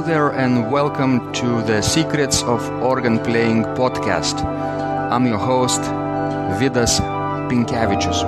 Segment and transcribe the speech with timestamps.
[0.00, 4.42] Hello there, and welcome to the Secrets of Organ Playing podcast.
[5.12, 5.82] I'm your host,
[6.58, 7.00] Vidas
[7.50, 8.24] Pinkevičius.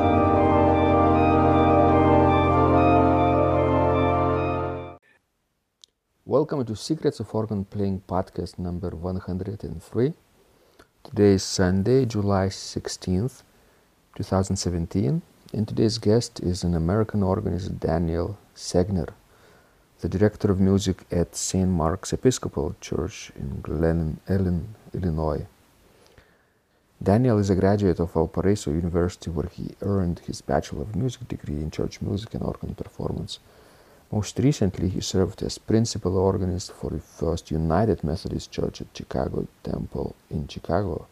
[6.27, 10.13] Welcome to Secrets of Organ Playing podcast number 103.
[11.05, 13.45] Today is Sunday, July 16th,
[14.17, 15.23] 2017,
[15.55, 19.15] and today's guest is an American organist, Daniel Segner
[20.03, 21.69] the director of music at St.
[21.69, 25.47] Mark's Episcopal Church in Glen Ellyn, Illinois.
[27.01, 31.55] Daniel is a graduate of Valparaiso University where he earned his Bachelor of Music degree
[31.55, 33.39] in church music and organ performance.
[34.11, 39.47] Most recently, he served as principal organist for the First United Methodist Church at Chicago
[39.63, 41.07] Temple in Chicago.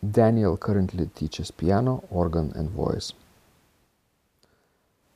[0.00, 3.12] Daniel currently teaches piano, organ, and voice.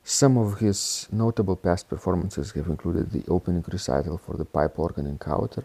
[0.03, 5.05] Some of his notable past performances have included the opening recital for the pipe organ
[5.05, 5.63] in encounter,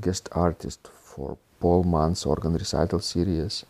[0.00, 3.66] guest artist for Paul Mann's organ recital series,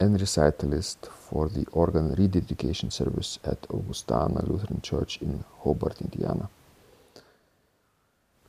[0.00, 6.48] and recitalist for the organ rededication service at Augustana Lutheran Church in Hobart, Indiana.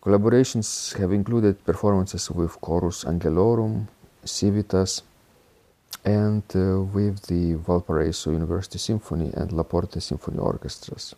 [0.01, 3.87] Collaborations have included performances with Chorus Angelorum,
[4.23, 5.01] Civitas,
[6.05, 11.15] and uh, with the Valparaiso University Symphony and La Porte Symphony Orchestras.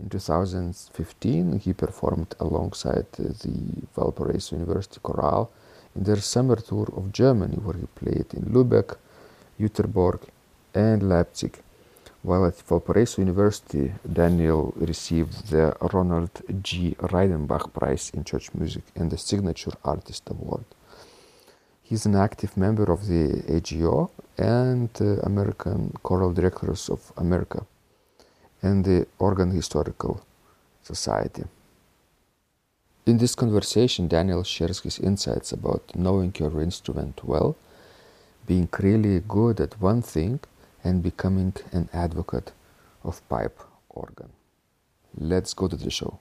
[0.00, 5.50] In 2015, he performed alongside the Valparaiso University Chorale
[5.94, 8.96] in their summer tour of Germany, where he played in Lübeck,
[9.60, 10.22] Jüterbog,
[10.74, 11.62] and Leipzig.
[12.22, 16.30] While at Valparaiso University, Daniel received the Ronald
[16.62, 16.96] G.
[16.98, 20.64] Reidenbach Prize in Church Music and the Signature Artist Award.
[21.92, 27.66] He's an active member of the AGO and the American Choral Directors of America
[28.62, 30.24] and the Organ Historical
[30.82, 31.44] Society.
[33.04, 37.56] In this conversation, Daniel shares his insights about knowing your instrument well,
[38.46, 40.40] being really good at one thing,
[40.82, 42.52] and becoming an advocate
[43.04, 43.60] of pipe
[43.90, 44.30] organ.
[45.18, 46.18] Let's go to the show.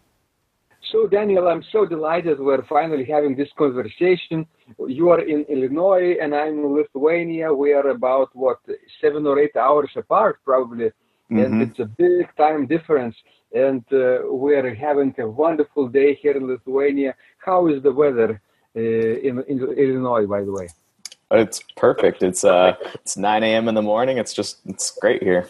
[0.91, 4.46] So, Daniel, I'm so delighted we're finally having this conversation.
[4.88, 7.53] You are in Illinois and I'm in Lithuania.
[7.53, 8.59] We are about, what,
[9.00, 10.85] seven or eight hours apart, probably.
[10.85, 11.40] Mm-hmm.
[11.40, 13.16] And it's a big time difference.
[13.56, 17.16] And uh, we're having a wonderful day here in Lithuania.
[17.38, 18.41] How is the weather
[18.75, 20.68] uh, in, in Illinois, by the way?
[21.31, 22.22] It's perfect.
[22.22, 23.69] It's uh, it's 9 a.m.
[23.69, 24.18] in the morning.
[24.18, 25.47] It's just, it's great here.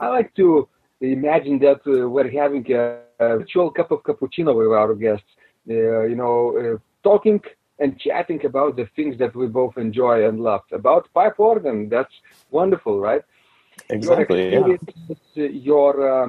[0.00, 0.66] I like to
[1.02, 5.26] imagine that uh, we're having a, a, virtual cup of cappuccino with our guests,
[5.70, 7.40] uh, you know, uh, talking
[7.78, 10.62] and chatting about the things that we both enjoy and love.
[10.72, 12.14] About pipe organ, that's
[12.50, 13.22] wonderful, right?
[13.90, 14.52] Exactly.
[14.52, 14.78] Your
[15.34, 15.46] yeah.
[15.48, 16.28] Your, uh,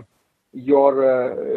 [0.53, 0.93] your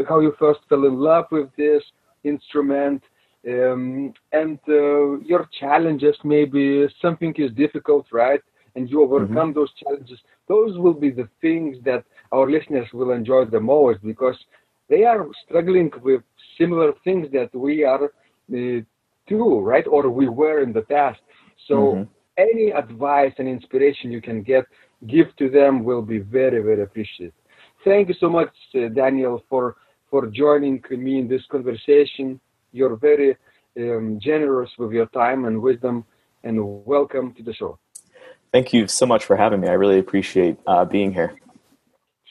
[0.00, 1.82] uh, how you first fell in love with this
[2.24, 3.02] instrument.
[3.48, 8.42] Um, and uh, your challenges maybe something is difficult right
[8.74, 9.52] and you overcome mm-hmm.
[9.52, 10.18] those challenges
[10.48, 14.36] those will be the things that our listeners will enjoy the most because
[14.88, 16.22] they are struggling with
[16.56, 18.80] similar things that we are uh,
[19.28, 19.86] too, right?
[19.86, 21.20] Or we were in the past.
[21.66, 22.02] So mm-hmm.
[22.38, 24.64] any advice and inspiration you can get,
[25.06, 27.34] give to them will be very, very appreciated.
[27.84, 29.76] Thank you so much, uh, Daniel, for
[30.10, 32.40] for joining me in this conversation.
[32.72, 33.36] You're very
[33.78, 36.04] um, generous with your time and wisdom,
[36.42, 37.78] and welcome to the show.
[38.52, 39.68] Thank you so much for having me.
[39.68, 41.36] I really appreciate uh, being here.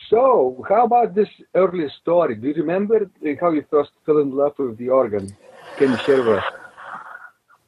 [0.09, 2.35] So, how about this early story?
[2.35, 3.09] Do you remember
[3.41, 5.35] how you first fell in love with the organ?
[5.77, 6.45] Can you share with us?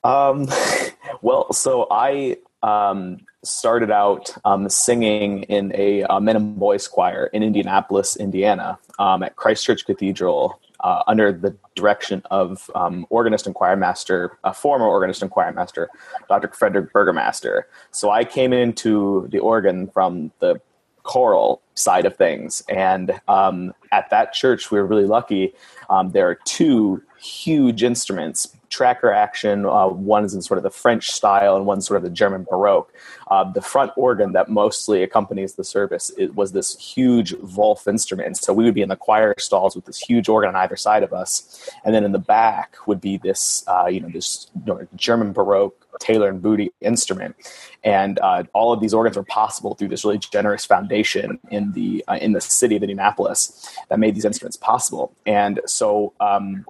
[0.05, 0.47] Um,
[1.21, 7.29] well, so I um, started out um, singing in a uh, men and boys choir
[7.33, 13.47] in Indianapolis, Indiana, um, at Christ Church Cathedral uh, under the direction of um, organist
[13.47, 15.89] and choir master, a former organist and choir master,
[16.29, 16.47] Dr.
[16.53, 17.63] Frederick Burgomaster.
[17.91, 20.61] So I came into the organ from the
[21.03, 22.63] choral side of things.
[22.69, 25.53] And um, at that church, we were really lucky.
[25.89, 29.65] Um, there are two huge instruments tracker action.
[29.65, 32.45] Uh, one is in sort of the French style, and one sort of the German
[32.49, 32.93] Baroque.
[33.27, 38.37] Uh, the front organ that mostly accompanies the service it was this huge Wolff instrument.
[38.37, 41.03] So we would be in the choir stalls with this huge organ on either side
[41.03, 44.73] of us, and then in the back would be this, uh, you know, this you
[44.73, 47.35] know, German Baroque Taylor and Boody instrument.
[47.83, 52.03] And uh, all of these organs were possible through this really generous foundation in the
[52.07, 55.13] uh, in the city of Indianapolis that made these instruments possible.
[55.25, 56.65] And so um,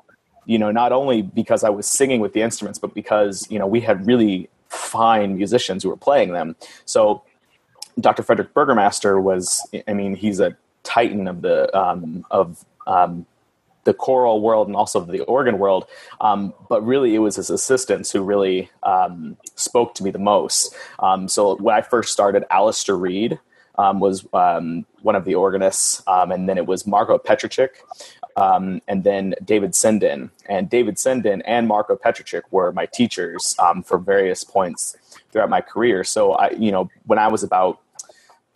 [0.50, 3.68] you know, not only because I was singing with the instruments, but because, you know,
[3.68, 6.56] we had really fine musicians who were playing them.
[6.86, 7.22] So
[8.00, 8.24] Dr.
[8.24, 13.28] Frederick Burgomaster was, I mean, he's a titan of the, um, of, um,
[13.84, 15.86] the choral world and also the organ world.
[16.20, 20.76] Um, but really, it was his assistants who really um, spoke to me the most.
[20.98, 23.40] Um, so when I first started, Alistair Reed
[23.78, 27.18] um, was um, one of the organists, um, and then it was Marco
[28.40, 30.30] Petricic, and then David Sinden.
[30.48, 34.98] And David Sinden and Marco Petricic were my teachers um, for various points
[35.32, 36.04] throughout my career.
[36.04, 37.80] So I, you know, when I was about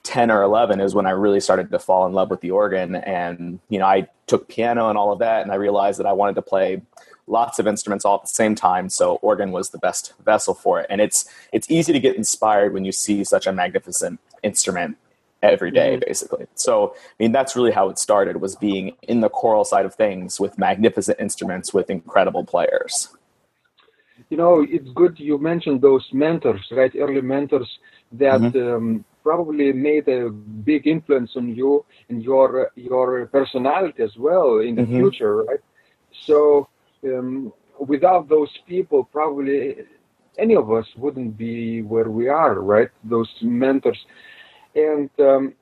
[0.03, 2.95] 10 or 11 is when I really started to fall in love with the organ.
[2.95, 6.13] And, you know, I took piano and all of that, and I realized that I
[6.13, 6.81] wanted to play
[7.25, 8.89] lots of instruments all at the same time.
[8.89, 10.87] So organ was the best vessel for it.
[10.89, 14.97] And it's, it's easy to get inspired when you see such a magnificent instrument
[15.43, 16.07] every day, mm-hmm.
[16.07, 16.47] basically.
[16.55, 19.93] So, I mean, that's really how it started was being in the choral side of
[19.93, 23.09] things with magnificent instruments with incredible players.
[24.29, 26.91] You know, it's good you mentioned those mentors, right?
[26.97, 27.69] Early mentors
[28.13, 28.75] that mm-hmm.
[28.75, 34.75] um, probably made a big influence on you and your your personality as well in
[34.75, 34.99] the mm-hmm.
[34.99, 35.63] future, right?
[36.27, 36.67] So
[37.05, 39.85] um, without those people, probably
[40.37, 42.89] any of us wouldn't be where we are, right?
[43.03, 44.05] Those mentors,
[44.75, 45.53] and um,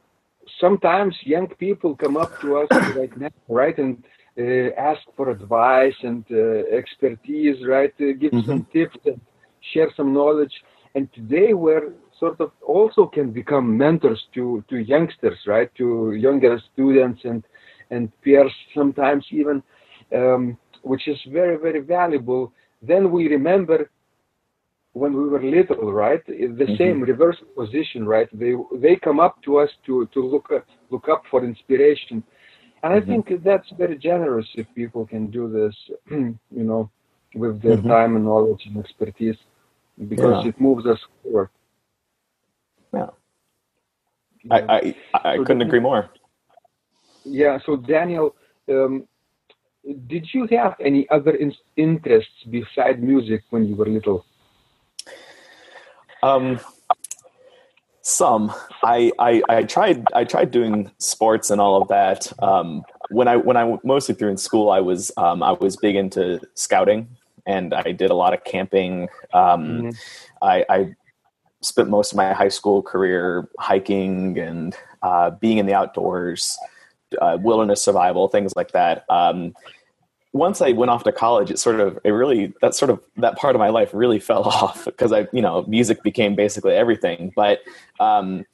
[0.60, 4.04] sometimes young people come up to us right now, right, and
[4.38, 7.94] uh, ask for advice and uh, expertise, right?
[8.00, 8.50] Uh, give mm-hmm.
[8.50, 9.20] some tips and
[9.74, 10.54] share some knowledge.
[10.96, 15.74] And today we're sort of also can become mentors to to youngsters, right?
[15.76, 17.44] To younger students and
[17.90, 19.62] and peers sometimes even,
[20.16, 22.54] um, which is very very valuable.
[22.82, 23.90] Then we remember
[24.94, 26.26] when we were little, right?
[26.26, 26.76] The mm-hmm.
[26.78, 28.28] same reverse position, right?
[28.34, 32.24] They they come up to us to to look up, look up for inspiration,
[32.84, 33.22] and I mm-hmm.
[33.22, 35.76] think that's very generous if people can do this,
[36.12, 36.90] you know,
[37.36, 37.88] with their mm-hmm.
[37.88, 39.38] time and knowledge and expertise,
[40.10, 40.50] because yeah.
[40.50, 41.50] it moves us forward.
[42.94, 43.08] Yeah.
[44.50, 46.10] I, I, I so couldn't agree more.
[47.24, 47.60] Yeah.
[47.66, 48.36] So Daniel,
[48.68, 49.08] um,
[50.08, 54.26] did you have any other in- interests beside music when you were little?
[56.24, 56.60] Um,
[58.02, 58.54] some.
[58.84, 62.32] I, I, I tried I tried doing sports and all of that.
[62.42, 65.96] Um, when I when I mostly through in school, I was um, I was big
[65.96, 67.08] into scouting
[67.46, 69.10] and I did a lot of camping.
[69.34, 69.90] Um, mm-hmm.
[70.42, 70.96] I, I
[71.62, 76.58] spent most of my high school career hiking and uh, being in the outdoors,
[77.22, 79.06] uh, wilderness survival, things like that.
[79.10, 79.54] Um,
[80.34, 83.36] once I went off to college, it sort of, it really, that sort of, that
[83.38, 87.34] part of my life really fell off because I, you know, music became basically everything.
[87.36, 87.60] But
[88.00, 88.46] um,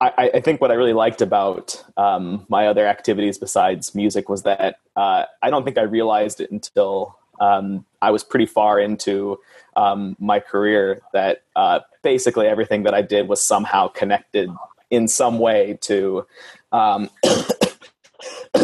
[0.00, 4.42] I, I, think what I really liked about um, my other activities besides music was
[4.42, 9.38] that uh, I don't think I realized it until um, I was pretty far into
[9.74, 14.50] um, my career that uh, basically everything that I did was somehow connected
[14.90, 16.26] in some way to
[16.72, 17.08] um,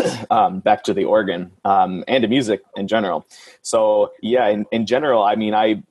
[0.31, 3.27] um, back to the organ um, and to music in general.
[3.63, 5.83] So yeah, in, in general, I mean, I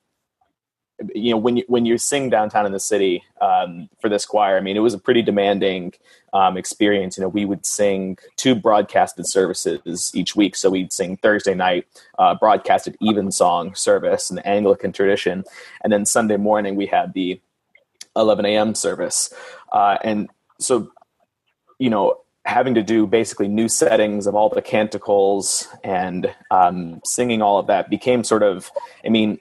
[1.15, 4.55] you know when you when you sing downtown in the city um, for this choir
[4.55, 5.91] i mean it was a pretty demanding
[6.33, 7.17] um, experience.
[7.17, 10.55] You know we would sing two broadcasted services each week.
[10.55, 11.87] So we'd sing thursday night
[12.17, 15.43] uh, broadcasted evensong service in the anglican tradition.
[15.83, 17.39] And then sunday morning we had the
[18.15, 19.33] 11 a.m service.
[19.71, 20.91] Uh, and so
[21.79, 27.41] you know having to do basically new settings of all the canticles and um, singing
[27.41, 28.71] all of that became sort of
[29.05, 29.39] i mean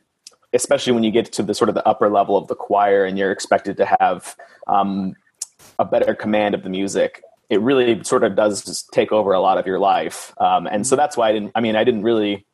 [0.53, 3.17] especially when you get to the sort of the upper level of the choir and
[3.17, 4.35] you're expected to have
[4.67, 5.15] um,
[5.79, 9.59] a better command of the music it really sort of does take over a lot
[9.59, 10.33] of your life.
[10.39, 12.47] Um, and so that's why i didn't i mean i didn't really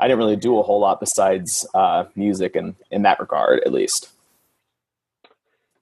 [0.00, 3.72] i didn't really do a whole lot besides uh, music and in that regard at
[3.72, 4.10] least.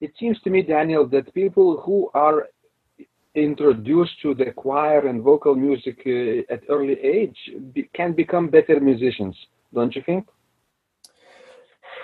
[0.00, 2.48] It seems to me daniel that people who are
[3.34, 7.38] introduced to the choir and vocal music uh, at early age
[7.72, 9.36] be, can become better musicians
[9.72, 10.26] don't you think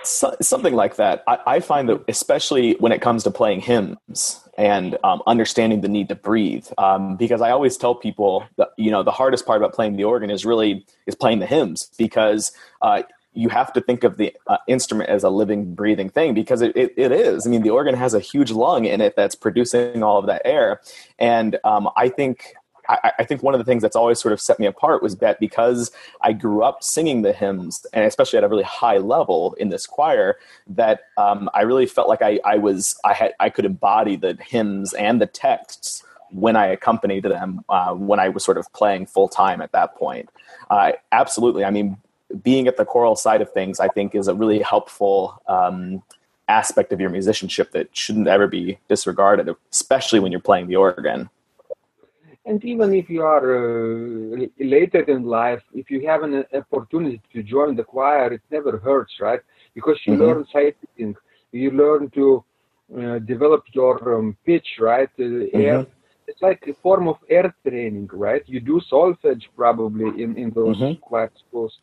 [0.03, 1.23] so, something like that.
[1.27, 5.89] I, I, find that especially when it comes to playing hymns and um, understanding the
[5.89, 9.61] need to breathe, um, because I always tell people that you know the hardest part
[9.61, 13.03] about playing the organ is really is playing the hymns because uh,
[13.37, 16.75] you have to think of the uh, instrument as a living, breathing thing because it,
[16.75, 17.45] it, it is.
[17.45, 20.41] I mean, the organ has a huge lung in it that's producing all of that
[20.43, 20.81] air,
[21.19, 22.55] and um, I think
[22.89, 25.17] I, I, think one of the things that's always sort of set me apart was
[25.17, 25.91] that because
[26.21, 29.85] I grew up singing the hymns, and especially at a really high level in this
[29.85, 34.15] choir, that um, I really felt like I, I was I had I could embody
[34.15, 38.71] the hymns and the texts when I accompanied them uh, when I was sort of
[38.73, 40.29] playing full time at that point.
[40.69, 41.97] Uh, absolutely, I mean,
[42.41, 45.41] being at the choral side of things, I think, is a really helpful.
[45.47, 46.03] Um,
[46.49, 51.29] aspect of your musicianship that shouldn't ever be disregarded especially when you're playing the organ
[52.47, 57.43] and even if you are uh, later in life, if you have an opportunity to
[57.43, 59.41] join the choir, it never hurts, right?
[59.75, 60.21] Because you mm-hmm.
[60.23, 61.15] learn sight reading,
[61.51, 62.43] you learn to
[62.97, 65.09] uh, develop your um, pitch, right?
[65.19, 65.61] Uh, mm-hmm.
[65.61, 65.85] air,
[66.25, 68.43] it's like a form of ear training, right?
[68.45, 71.01] You do solfege probably in, in those mm-hmm.
[71.01, 71.77] choir schools.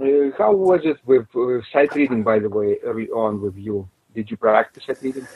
[0.00, 3.88] Uh, how was it with uh, sight reading, by the way, early on with you?
[4.14, 5.26] Did you practice sight reading?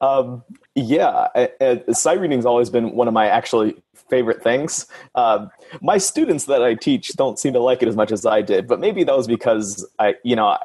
[0.00, 1.28] Um, yeah,
[1.92, 4.86] sight reading's always been one of my actually favorite things.
[5.14, 8.42] Um, my students that I teach don't seem to like it as much as I
[8.42, 10.56] did, but maybe that was because I, you know,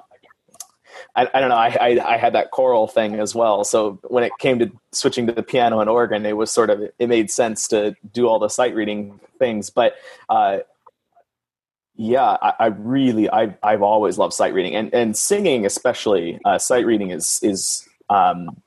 [1.16, 1.56] I, I don't know.
[1.56, 3.64] I, I, I had that choral thing as well.
[3.64, 6.82] So when it came to switching to the piano and organ, it was sort of
[6.98, 9.70] it made sense to do all the sight reading things.
[9.70, 9.96] But
[10.30, 10.60] uh,
[12.02, 16.40] yeah, I, I, really I've I've always loved sight reading and and singing especially.
[16.44, 18.60] Uh, sight reading is is um,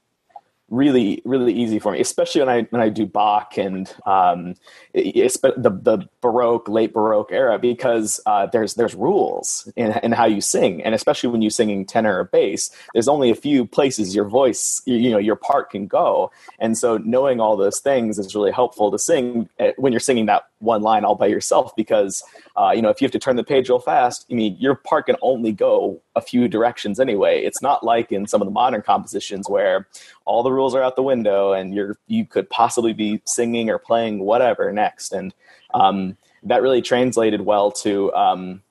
[0.70, 4.54] really really easy for me, especially when I when I do Bach and um,
[4.92, 10.26] it's the the Baroque, late Baroque era, because uh, there's there's rules in, in how
[10.26, 14.14] you sing, and especially when you're singing tenor or bass, there's only a few places
[14.14, 18.34] your voice, you, know, your part can go, and so knowing all those things is
[18.36, 22.22] really helpful to sing eh, when you're singing that one line all by yourself, because
[22.56, 24.74] uh, you know if you have to turn the page real fast, I mean your
[24.74, 27.42] part can only go a few directions anyway.
[27.44, 29.86] It's not like in some of the modern compositions where
[30.24, 33.78] all the rules are out the window and you're you could possibly be singing or
[33.78, 35.34] playing whatever next and
[35.74, 38.62] um, that really translated well to um,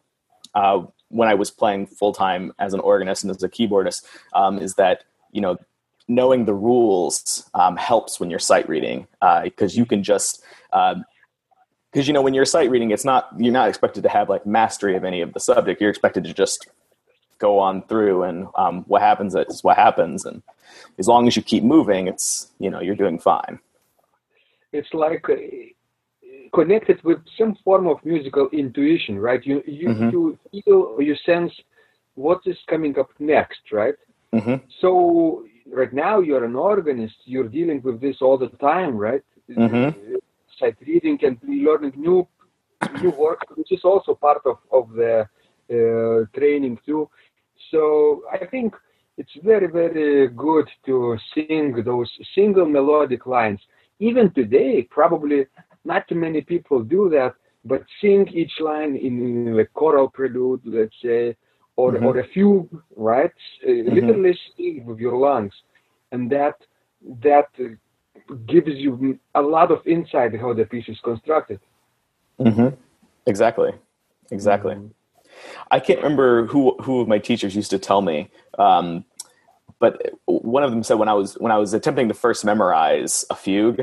[0.55, 4.75] uh, when i was playing full-time as an organist and as a keyboardist um, is
[4.75, 5.57] that you know
[6.07, 9.07] knowing the rules um, helps when you're sight reading
[9.43, 10.43] because uh, you can just
[11.93, 14.45] because you know when you're sight reading it's not you're not expected to have like
[14.45, 15.79] mastery of any of the subject.
[15.79, 16.67] You're expected to just
[17.37, 20.25] go on through and um, what happens is what happens.
[20.25, 20.41] And
[20.97, 23.59] as long as you keep moving it's you know you're doing fine.
[24.71, 25.35] It's like uh,
[26.53, 29.45] connected with some form of musical intuition right?
[29.45, 30.09] You you, mm-hmm.
[30.09, 31.53] you feel or you sense
[32.15, 33.95] what is coming up next right?
[34.33, 34.65] Mm-hmm.
[34.81, 37.13] so right now you're an organist.
[37.25, 39.21] You're dealing with this all the time right?
[39.47, 40.15] Mm-hmm.
[40.59, 42.27] Sight reading and learning new
[43.01, 45.27] new work which is also part of of the
[45.71, 47.09] uh, training too
[47.71, 48.75] so I think
[49.17, 53.59] it's very, very good to sing those single melodic lines.
[53.99, 55.45] Even today, probably
[55.85, 60.95] not too many people do that, but sing each line in a choral prelude, let's
[61.01, 61.35] say,
[61.75, 62.05] or, mm-hmm.
[62.05, 63.31] or a fugue, right?
[63.63, 63.95] Uh, mm-hmm.
[63.95, 65.53] Literally sing with your lungs.
[66.11, 66.55] And that,
[67.21, 67.47] that
[68.45, 71.59] gives you a lot of insight how the piece is constructed.
[72.39, 72.75] Mm-hmm.
[73.25, 73.71] Exactly.
[74.31, 74.75] Exactly.
[74.75, 74.87] Mm-hmm.
[75.71, 79.03] I can't remember who who of my teachers used to tell me, um,
[79.79, 83.25] but one of them said when I was when I was attempting to first memorize
[83.29, 83.81] a fugue,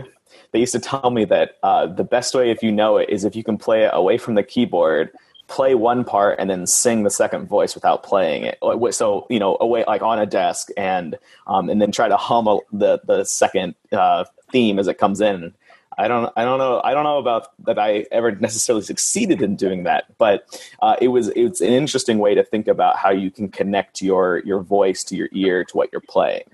[0.53, 3.25] they used to tell me that uh, the best way if you know it is
[3.25, 5.11] if you can play it away from the keyboard
[5.51, 8.59] play one part and then sing the second voice without playing it.
[8.95, 12.47] So you know, away like on a desk, and um, and then try to hum
[12.47, 15.53] a, the the second uh, theme as it comes in.
[15.99, 19.57] I don't I don't know I don't know about that I ever necessarily succeeded in
[19.57, 20.47] doing that, but
[20.81, 24.39] uh, it was it's an interesting way to think about how you can connect your
[24.47, 26.45] your voice to your ear to what you're playing.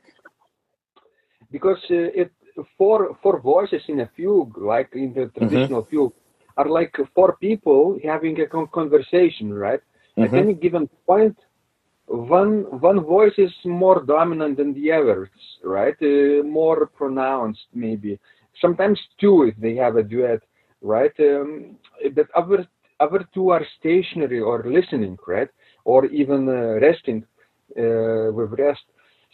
[1.53, 2.33] Because uh, it
[2.79, 5.39] four four voices in a fugue, like in the mm-hmm.
[5.39, 5.91] traditional mm-hmm.
[5.91, 6.15] fugue,
[6.57, 9.81] are like four people having a conversation, right?
[10.17, 10.23] Mm-hmm.
[10.23, 11.37] At any given point,
[12.07, 15.29] one one voice is more dominant than the others,
[15.65, 15.97] right?
[16.01, 18.19] Uh, more pronounced, maybe
[18.61, 20.43] sometimes two if they have a duet,
[20.81, 21.13] right?
[21.21, 21.77] Um,
[22.15, 22.67] but other
[23.01, 25.49] other two are stationary or listening, right?
[25.85, 27.25] Or even uh, resting
[27.79, 28.85] uh, with rest.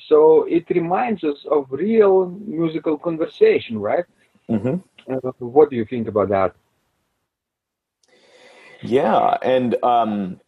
[0.08, 4.04] So it reminds us of real musical conversation, right?
[4.50, 4.76] Mm-hmm.
[5.12, 6.54] Uh, what do you think about that?
[8.82, 10.40] Yeah, and um,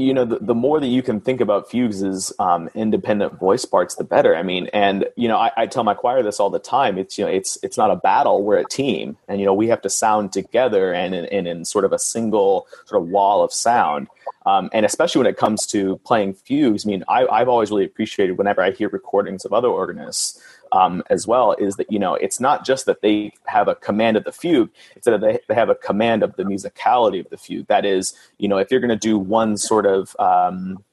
[0.00, 3.96] you know, the, the more that you can think about fugues um, independent voice parts,
[3.96, 4.34] the better.
[4.34, 6.96] I mean, and you know, I, I, tell my choir this all the time.
[6.96, 8.42] It's you know, it's it's not a battle.
[8.42, 11.64] We're a team, and you know, we have to sound together and in, in, in
[11.64, 14.08] sort of a single sort of wall of sound.
[14.46, 17.84] Um, and especially when it comes to playing fugues, I mean, I, I've always really
[17.84, 22.14] appreciated whenever I hear recordings of other organists um, as well is that you know
[22.14, 25.54] it's not just that they have a command of the fugue it's that they, they
[25.54, 27.66] have a command of the musicality of the fugue.
[27.66, 30.84] That is you know if you're going to do one sort of um,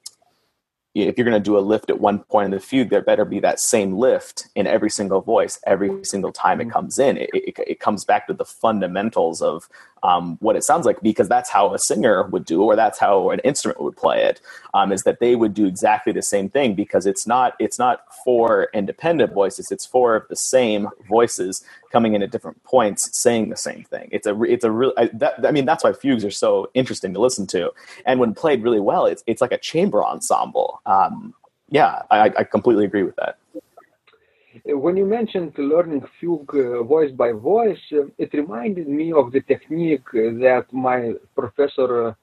[0.94, 3.24] if you're going to do a lift at one point in the fugue there better
[3.24, 7.16] be that same lift in every single voice every single time it comes in.
[7.16, 9.68] It, it, it comes back to the fundamentals of
[10.02, 13.30] um, what it sounds like because that's how a singer would do or that's how
[13.30, 14.40] an instrument would play it
[14.74, 18.02] um, is that they would do exactly the same thing because it's not it's not
[18.24, 23.48] four independent voices it's four of the same voices coming in at different points saying
[23.50, 24.08] the same thing.
[24.12, 27.14] It's a it's a real I, that, I mean that's why fugues are so interesting
[27.14, 27.72] to listen to.
[28.06, 30.80] And when played really well it's it's like a chamber ensemble.
[30.86, 31.34] Um,
[31.70, 33.38] yeah I, I completely agree with that
[34.74, 39.40] when you mentioned learning fugue uh, voice by voice, uh, it reminded me of the
[39.42, 42.14] technique that my professor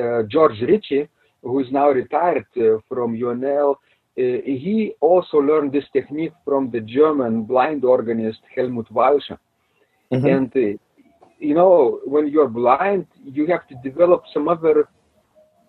[0.00, 1.08] uh, George Ritchie,
[1.42, 2.46] who is now retired
[2.88, 3.76] from UNL,
[4.16, 9.38] he also learned this technique from the German blind organist Helmut Walcha.
[10.12, 10.26] Mm-hmm.
[10.26, 10.78] And
[11.38, 14.88] you know, when you're blind, you have to develop some other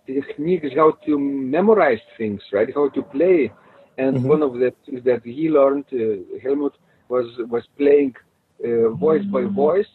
[0.05, 2.69] techniques how to memorize things, right?
[2.74, 3.51] How to play
[3.98, 4.27] and mm-hmm.
[4.27, 6.74] one of the things that he learned, uh, Helmut,
[7.10, 8.16] was was playing
[8.63, 9.88] uh, voice by voice,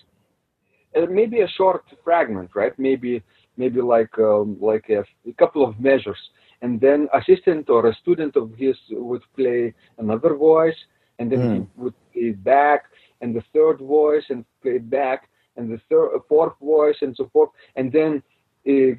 [0.94, 2.76] and maybe a short fragment, right?
[2.78, 3.22] Maybe
[3.56, 6.18] maybe like um, like a, a, couple of measures,
[6.62, 10.76] and then assistant or a student of his would play another voice,
[11.18, 11.54] and then mm.
[11.54, 12.84] he would play back,
[13.20, 17.50] and the third voice, and play back, and the third, fourth voice, and so forth,
[17.76, 18.22] and then.
[18.68, 18.94] Uh,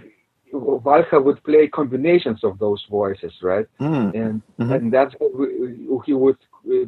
[0.53, 3.65] Walcha would play combinations of those voices, right?
[3.79, 4.13] Mm.
[4.13, 4.71] And mm-hmm.
[4.71, 6.85] and that's how he would uh,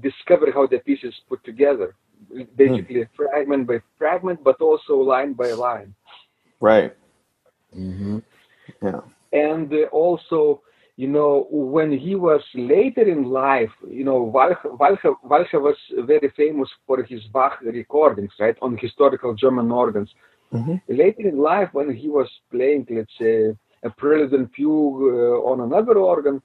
[0.00, 1.94] discover how the pieces put together,
[2.56, 3.08] basically mm.
[3.16, 5.94] fragment by fragment, but also line by line.
[6.60, 6.94] Right.
[7.76, 8.18] Mm-hmm.
[8.82, 9.00] Yeah.
[9.32, 10.62] And uh, also,
[10.96, 16.32] you know, when he was later in life, you know, Walcha, Walcha, Walcha was very
[16.36, 20.10] famous for his Bach recordings, right, on historical German organs.
[20.52, 20.76] Mm-hmm.
[20.88, 23.52] Later in life, when he was playing, let's say,
[23.82, 26.42] a prelude and fugue uh, on another organ,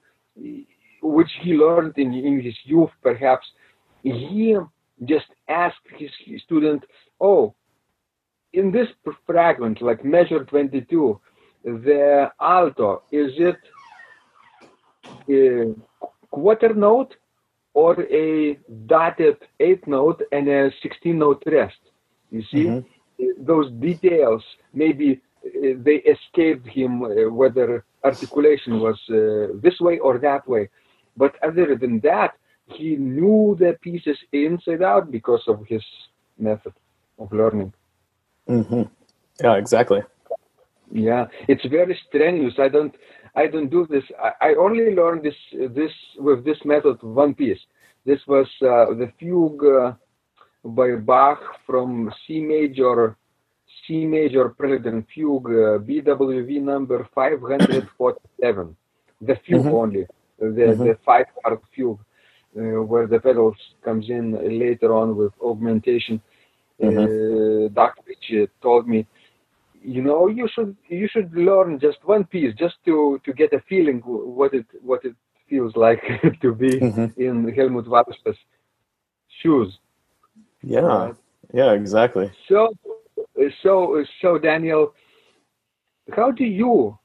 [1.01, 3.45] which he learned in, in his youth, perhaps,
[4.03, 4.55] he
[5.03, 6.11] just asked his
[6.43, 6.83] student,
[7.19, 7.55] "Oh,
[8.53, 8.87] in this
[9.25, 11.19] fragment, like measure 22,
[11.63, 13.57] the alto is it
[15.27, 15.73] a
[16.29, 17.15] quarter note
[17.73, 21.79] or a dotted eighth note and a 16 note rest?"
[22.29, 22.65] You see.
[22.65, 22.94] Mm-hmm
[23.37, 24.43] those details
[24.73, 30.69] maybe uh, they escaped him uh, whether articulation was uh, this way or that way.
[31.17, 32.33] But other than that
[32.67, 35.83] he knew the pieces inside out because of his
[36.37, 36.73] method
[37.19, 37.73] of learning.
[38.49, 38.83] Mm-hmm.
[39.43, 40.01] yeah exactly.
[40.91, 42.55] Yeah it's very strenuous.
[42.59, 42.95] I don't
[43.35, 44.03] i don't do this.
[44.21, 45.39] I, I only learned this
[45.79, 47.59] this with this method one piece.
[48.05, 49.93] This was uh, the fugue uh,
[50.65, 53.15] by Bach from C major
[53.87, 58.75] C major Prelude Fugue uh, BWV number 547.
[59.21, 59.67] The fugue mm-hmm.
[59.69, 60.05] only,
[60.39, 60.83] the, mm-hmm.
[60.83, 61.99] the five part fugue,
[62.57, 66.21] uh, where the pedals comes in later on with augmentation.
[66.81, 67.65] Mm-hmm.
[67.65, 68.01] Uh, Dr.
[68.07, 69.05] Rich told me,
[69.81, 73.61] you know, you should you should learn just one piece just to to get a
[73.69, 75.15] feeling what it what it
[75.47, 76.01] feels like
[76.41, 77.21] to be mm-hmm.
[77.21, 78.37] in Helmut Walcha's
[79.41, 79.77] shoes.
[80.65, 80.85] Yeah.
[80.85, 81.13] Uh,
[81.53, 82.31] yeah, exactly.
[82.49, 82.73] So,
[83.61, 84.93] so, so, Daniel,
[86.15, 86.97] how do you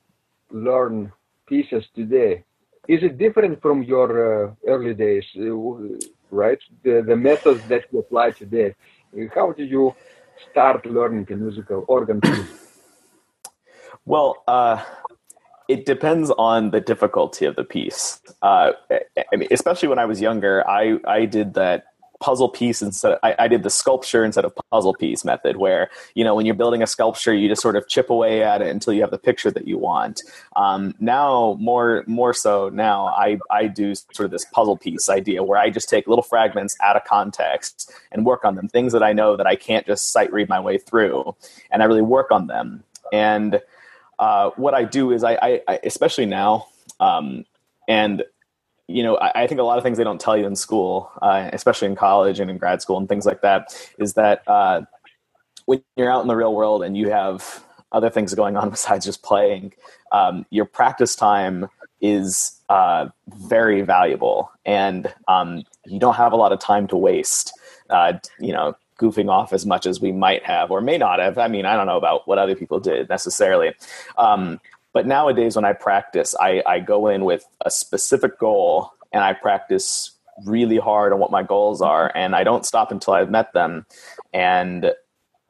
[0.50, 1.12] learn
[1.46, 2.44] pieces today?
[2.88, 5.52] Is it different from your uh, early days, uh,
[6.30, 6.58] right?
[6.82, 8.74] The, the methods that you apply today.
[9.34, 9.94] How do you
[10.50, 12.70] start learning a musical organ piece?
[14.06, 14.82] Well, uh,
[15.68, 18.20] it depends on the difficulty of the piece.
[18.40, 21.84] Uh, I mean, especially when I was younger, I, I did that
[22.20, 23.12] puzzle piece instead.
[23.12, 26.46] Of, I, I, did the sculpture instead of puzzle piece method, where you know when
[26.46, 29.10] you're building a sculpture, you just sort of chip away at it until you have
[29.10, 30.20] the picture that you want.
[30.56, 35.42] Um, now, more more so now, I I do sort of this puzzle piece idea
[35.42, 39.02] where I just take little fragments out of context and work on them, things that
[39.02, 41.34] I know that I can't just sight read my way through,
[41.70, 42.84] and I really work on them.
[43.12, 43.60] And
[44.18, 46.66] uh, what I do is I, I, I especially now.
[47.00, 47.46] Um,
[47.88, 48.22] and
[48.90, 51.10] you know, I, I, think a lot of things they don't tell you in school,
[51.22, 54.82] uh, especially in college and in grad school and things like that, is that uh,
[55.66, 59.04] when you're out in the real world and you have other things going on besides
[59.04, 59.72] just playing,
[60.12, 61.68] um, your practice time
[62.00, 67.52] is uh, very valuable, and um, you don't have a lot of time to waste.
[67.90, 71.38] Uh, you know, goofing off as much as we might have or may not have.
[71.38, 73.72] I mean, I don't know about what other people did necessarily.
[74.16, 74.60] Um,
[74.92, 79.32] but nowadays, when I practice, I, I go in with a specific goal and I
[79.32, 80.12] practice
[80.44, 83.86] really hard on what my goals are, and I don't stop until I've met them.
[84.32, 84.92] And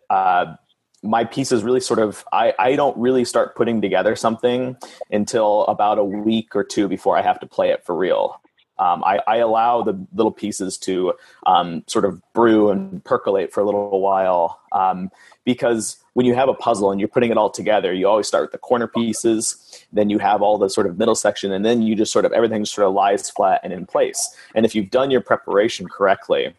[0.09, 0.55] uh,
[1.03, 4.77] my pieces really sort of I, I don't really start putting together something
[5.11, 8.41] until about a week or two before I have to play it for real.
[8.81, 11.13] Um, I, I, allow the little pieces to
[11.47, 15.11] um, sort of brew and percolate for a little while um,
[15.45, 18.43] because when you have a puzzle and you're putting it all together, you always start
[18.43, 21.83] with the corner pieces, then you have all the sort of middle section, and then
[21.83, 24.35] you just sort of everything sort of lies flat and in place.
[24.55, 26.55] And if you've done your preparation correctly,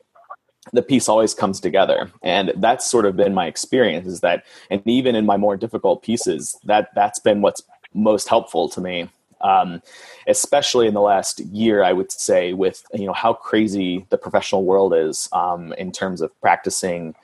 [0.73, 4.81] the piece always comes together and that's sort of been my experience is that and
[4.85, 7.63] even in my more difficult pieces that that's been what's
[7.95, 9.09] most helpful to me
[9.41, 9.81] um,
[10.27, 14.63] especially in the last year i would say with you know how crazy the professional
[14.63, 17.15] world is um, in terms of practicing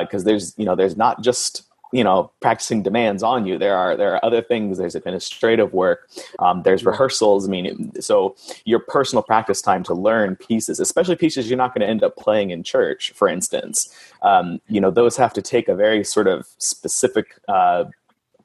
[0.00, 1.62] because uh, there's you know there's not just
[1.92, 3.58] you know practicing demands on you.
[3.58, 4.78] There are there are other things.
[4.78, 6.08] There's administrative work.
[6.38, 7.46] Um, there's rehearsals.
[7.46, 11.80] I mean so your personal practice time to learn pieces especially pieces you're not going
[11.80, 13.88] to end up playing in church for instance
[14.22, 17.84] um, you know those have to take a very sort of specific uh,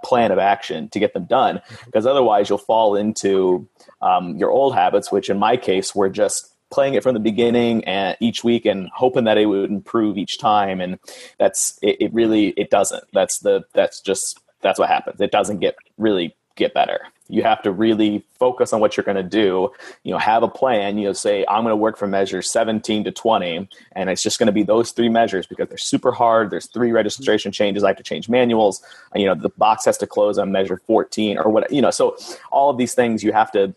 [0.03, 3.67] plan of action to get them done because otherwise you'll fall into
[4.01, 7.83] um, your old habits which in my case were just playing it from the beginning
[7.83, 10.81] and each week and hoping that it would improve each time.
[10.81, 10.97] And
[11.37, 13.03] that's it, it, really it doesn't.
[13.13, 15.21] That's the that's just that's what happens.
[15.21, 19.15] It doesn't get really get better you have to really focus on what you're going
[19.15, 19.71] to do
[20.03, 23.03] you know have a plan you know say i'm going to work from measures 17
[23.05, 26.49] to 20 and it's just going to be those three measures because they're super hard
[26.49, 28.83] there's three registration changes i have to change manuals
[29.15, 32.17] you know the box has to close on measure 14 or what you know so
[32.51, 33.73] all of these things you have to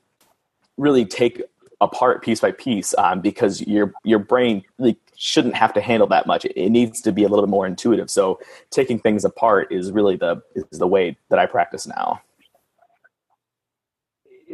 [0.76, 1.42] really take
[1.80, 6.26] apart piece by piece um, because your your brain really shouldn't have to handle that
[6.26, 6.44] much.
[6.44, 8.10] It, it, needs to be a little bit more intuitive.
[8.10, 8.40] So
[8.70, 12.20] taking things apart is really the is the way that I practice now.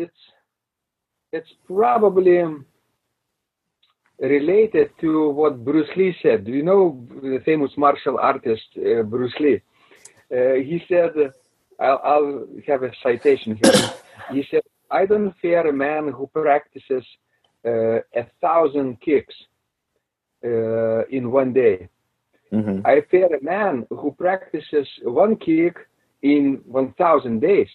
[0.05, 0.23] It's
[1.33, 2.67] it's probably um,
[4.19, 6.45] related to what Bruce Lee said.
[6.45, 9.61] Do you know the famous martial artist uh, Bruce Lee?
[10.33, 11.13] Uh, he said,
[11.79, 13.79] I'll, I'll have a citation here.
[14.33, 17.05] he said, I don't fear a man who practices
[17.65, 19.35] uh, a thousand kicks
[20.45, 21.89] uh, in one day.
[22.53, 22.87] Mm-hmm.
[22.87, 25.77] I fear a man who practices one kick
[26.23, 27.69] in 1,000 days.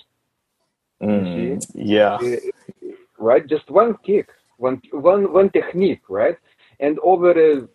[1.01, 2.15] Mm, yeah.
[2.15, 3.45] Uh, right?
[3.47, 6.37] Just one kick, one, one, one technique, right?
[6.79, 7.67] And over uh,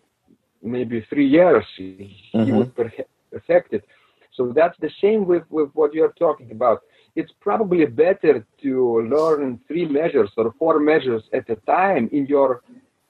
[0.61, 2.45] maybe three years, he, mm-hmm.
[2.45, 3.85] he would perfect it.
[4.33, 6.81] So that's the same with, with what you're talking about
[7.15, 12.63] it's probably better to learn three measures or four measures at a time in your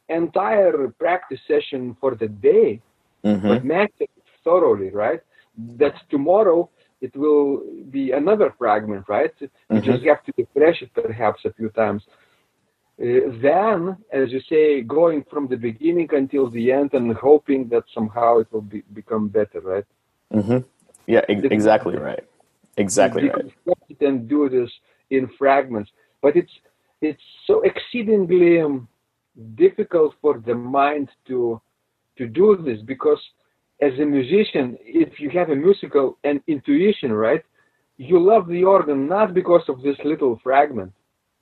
[0.10, 2.82] entire practice session for the day,
[3.24, 3.48] mm-hmm.
[3.48, 4.10] but master it
[4.44, 5.22] thoroughly, right?
[5.78, 6.70] That tomorrow
[7.02, 9.34] it will be another fragment, right?
[9.40, 9.86] You mm-hmm.
[9.86, 12.04] just have to refresh it perhaps a few times.
[13.02, 17.84] Uh, then, as you say, going from the beginning until the end and hoping that
[17.94, 19.86] somehow it will be, become better, right?
[20.32, 20.60] Mm-hmm.
[21.08, 22.24] Yeah, ex- exactly right.
[22.78, 23.52] Exactly right.
[24.00, 24.70] And do this
[25.10, 26.52] in fragments, but it's
[27.02, 28.88] it's so exceedingly um,
[29.56, 31.60] difficult for the mind to
[32.18, 33.20] to do this because
[33.82, 37.44] as a musician, if you have a musical and intuition, right,
[37.98, 40.94] you love the organ not because of this little fragment.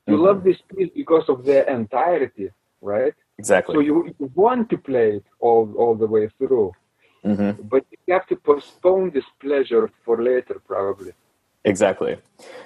[0.07, 0.23] You mm-hmm.
[0.23, 2.49] love this piece because of the entirety,
[2.81, 3.13] right?
[3.37, 3.75] Exactly.
[3.75, 6.71] So you, you want to play it all all the way through.
[7.25, 7.67] Mm-hmm.
[7.67, 11.13] But you have to postpone this pleasure for later, probably.
[11.65, 12.17] Exactly,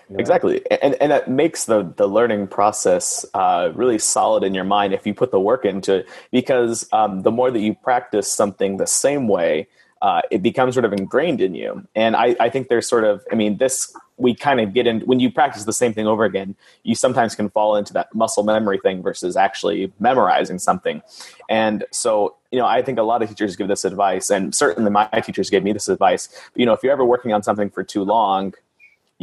[0.09, 0.17] yeah.
[0.19, 4.93] exactly, and and that makes the the learning process uh, really solid in your mind
[4.93, 6.09] if you put the work into it.
[6.31, 9.67] Because um, the more that you practice something the same way,
[10.03, 11.87] uh, it becomes sort of ingrained in you.
[11.95, 14.99] And I, I think there's sort of, I mean, this we kind of get in
[15.01, 16.55] when you practice the same thing over again.
[16.83, 21.01] You sometimes can fall into that muscle memory thing versus actually memorizing something.
[21.49, 24.91] And so, you know, I think a lot of teachers give this advice, and certainly
[24.91, 26.27] my teachers gave me this advice.
[26.53, 28.53] But, you know, if you're ever working on something for too long,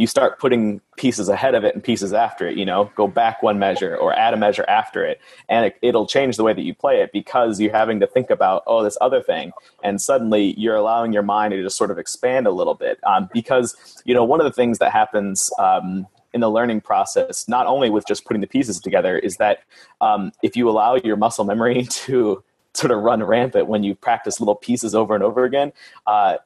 [0.00, 3.42] you start putting pieces ahead of it and pieces after it you know go back
[3.42, 5.20] one measure or add a measure after it.
[5.48, 8.30] And it, will change the way that you play it because you're having to think
[8.30, 9.52] about oh this other thing.
[9.84, 13.28] And suddenly you're allowing your mind to just sort of expand a little bit um,
[13.32, 17.66] because you know one of the things that happens um, in the learning process not
[17.66, 19.64] only with just putting the pieces together is that
[20.00, 24.38] um, if you allow your muscle memory to sort of run rampant when you practice
[24.40, 25.72] little pieces over and over again
[26.06, 26.36] uh,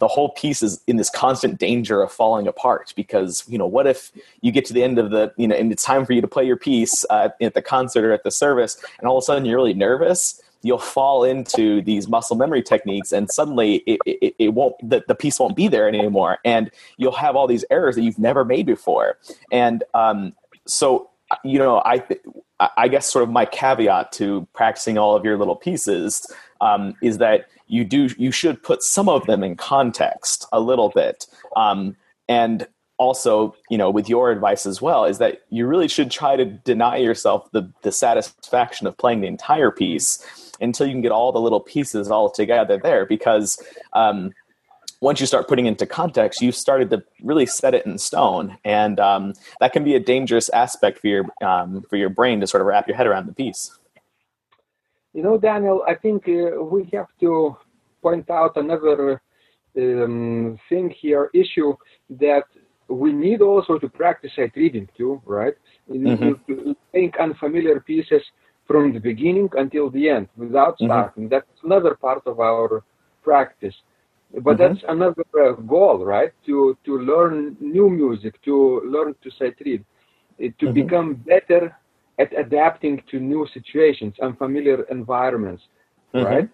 [0.00, 3.86] the whole piece is in this constant danger of falling apart because you know what
[3.86, 4.10] if
[4.40, 6.26] you get to the end of the you know and it's time for you to
[6.26, 9.24] play your piece uh, at the concert or at the service and all of a
[9.24, 10.42] sudden you're really nervous?
[10.62, 15.14] You'll fall into these muscle memory techniques and suddenly it, it, it won't the, the
[15.14, 18.66] piece won't be there anymore and you'll have all these errors that you've never made
[18.66, 19.18] before.
[19.52, 20.34] And um,
[20.66, 21.10] so
[21.44, 22.02] you know i
[22.76, 26.26] i guess sort of my caveat to practicing all of your little pieces
[26.60, 30.90] um, is that you do you should put some of them in context a little
[30.90, 31.96] bit um,
[32.28, 32.66] and
[33.00, 36.44] also, you know, with your advice as well, is that you really should try to
[36.44, 40.22] deny yourself the, the satisfaction of playing the entire piece
[40.60, 43.06] until you can get all the little pieces all together there.
[43.06, 43.58] Because
[43.94, 44.34] um,
[45.00, 49.00] once you start putting into context, you've started to really set it in stone, and
[49.00, 52.60] um, that can be a dangerous aspect for your um, for your brain to sort
[52.60, 53.70] of wrap your head around the piece.
[55.12, 57.56] You know, Daniel, I think uh, we have to
[58.02, 59.20] point out another
[59.76, 61.74] um, thing here, issue
[62.10, 62.44] that
[62.88, 65.54] we need also to practice sight reading too, right?
[65.90, 66.72] Mm-hmm.
[66.92, 68.22] Think unfamiliar pieces
[68.66, 70.86] from the beginning until the end without mm-hmm.
[70.86, 71.24] starting.
[71.24, 71.34] Mm-hmm.
[71.34, 72.84] That's another part of our
[73.22, 73.74] practice.
[74.32, 74.74] But mm-hmm.
[74.74, 76.32] that's another uh, goal, right?
[76.46, 79.84] To to learn new music, to learn to sight read,
[80.38, 80.72] to mm-hmm.
[80.72, 81.76] become better
[82.22, 85.62] at adapting to new situations, unfamiliar environments,
[86.14, 86.26] mm-hmm.
[86.26, 86.48] right?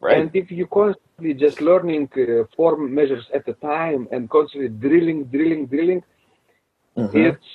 [0.00, 0.18] Right.
[0.18, 5.20] And if you constantly just learning uh, form measures at a time and constantly drilling,
[5.34, 6.02] drilling, drilling,
[6.96, 7.16] mm-hmm.
[7.28, 7.50] it's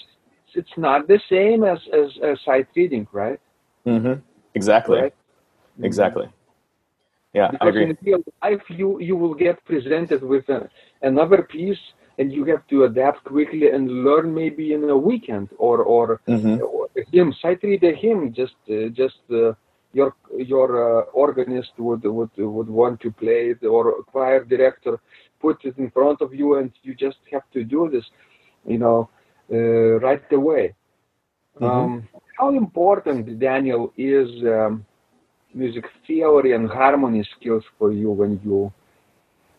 [0.59, 3.39] it's not the same as as, as sight reading, right?
[3.85, 4.15] Mm-hmm.
[4.55, 4.97] Exactly.
[4.99, 5.13] Right?
[5.13, 5.85] Mm-hmm.
[5.85, 6.27] Exactly.
[7.33, 7.83] Yeah, because I agree.
[7.91, 10.67] in real life, you you will get presented with a,
[11.03, 11.83] another piece,
[12.19, 16.61] and you have to adapt quickly and learn maybe in a weekend or or, mm-hmm.
[16.61, 19.21] or him sight read a hymn just uh, just.
[19.31, 19.53] Uh,
[19.93, 20.69] your your
[21.01, 24.99] uh, organist would would would want to play it or choir director
[25.39, 28.05] put it in front of you and you just have to do this
[28.65, 29.09] you know
[29.51, 30.73] uh, right away
[31.59, 31.65] mm-hmm.
[31.65, 34.85] um, how important daniel is um,
[35.53, 38.71] music theory and harmony skills for you when you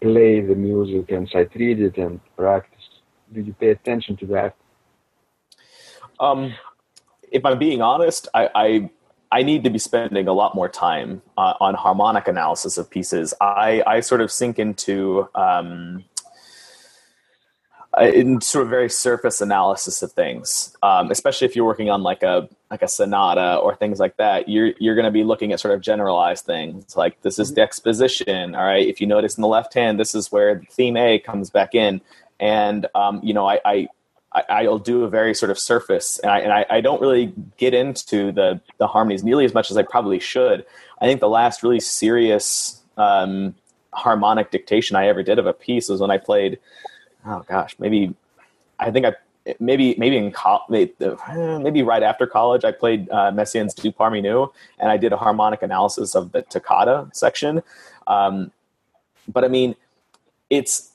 [0.00, 2.88] play the music and sight read it and practice
[3.32, 4.54] do you pay attention to that
[6.18, 6.52] um,
[7.30, 8.90] if i'm being honest I, I
[9.32, 13.32] I need to be spending a lot more time uh, on harmonic analysis of pieces.
[13.40, 16.04] I, I sort of sink into um,
[17.98, 22.22] in sort of very surface analysis of things, um, especially if you're working on like
[22.22, 24.48] a like a sonata or things like that.
[24.48, 27.57] You're you're going to be looking at sort of generalized things like this is mm-hmm.
[27.57, 28.55] the exposition.
[28.55, 31.50] All right, if you notice in the left hand, this is where theme A comes
[31.50, 32.00] back in,
[32.38, 33.88] and um, you know I, I
[34.33, 37.35] I, will do a very sort of surface, and, I, and I, I, don't really
[37.57, 40.64] get into the the harmonies nearly as much as I probably should.
[41.00, 43.57] I think the last really serious um,
[43.92, 46.61] harmonic dictation I ever did of a piece was when I played.
[47.26, 48.14] Oh gosh, maybe
[48.78, 49.14] I think I
[49.59, 54.48] maybe maybe in co- maybe right after college I played uh, Messiaen's Dieu Parmi Nous,
[54.78, 57.62] and I did a harmonic analysis of the toccata section.
[58.06, 58.52] Um,
[59.28, 59.76] but I mean,
[60.48, 60.90] it's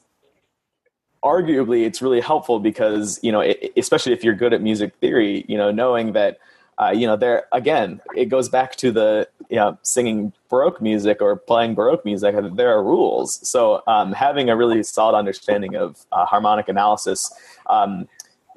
[1.24, 5.44] arguably it's really helpful because you know it, especially if you're good at music theory
[5.48, 6.38] you know knowing that
[6.78, 11.22] uh, you know there again it goes back to the you know singing baroque music
[11.22, 13.48] or playing baroque music there are rules.
[13.48, 17.34] So um, having a really solid understanding of uh, harmonic analysis
[17.68, 18.08] um,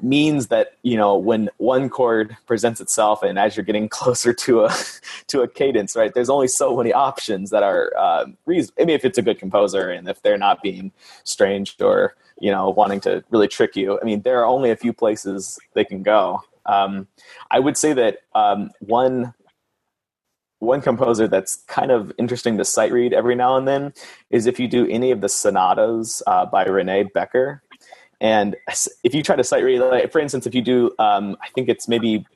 [0.00, 4.64] means that you know when one chord presents itself and as you're getting closer to
[4.64, 4.74] a
[5.26, 8.94] to a cadence right there's only so many options that are uh, reason- i mean
[8.94, 10.92] if it's a good composer and if they're not being
[11.24, 14.76] strange or you know wanting to really trick you i mean there are only a
[14.76, 17.08] few places they can go um,
[17.50, 19.34] i would say that um, one
[20.60, 23.92] one composer that's kind of interesting to sight read every now and then
[24.30, 27.62] is if you do any of the sonatas uh, by Rene Becker
[28.20, 28.56] and
[29.04, 31.68] if you try to sight read, like, for instance, if you do, um, I think
[31.68, 32.26] it's maybe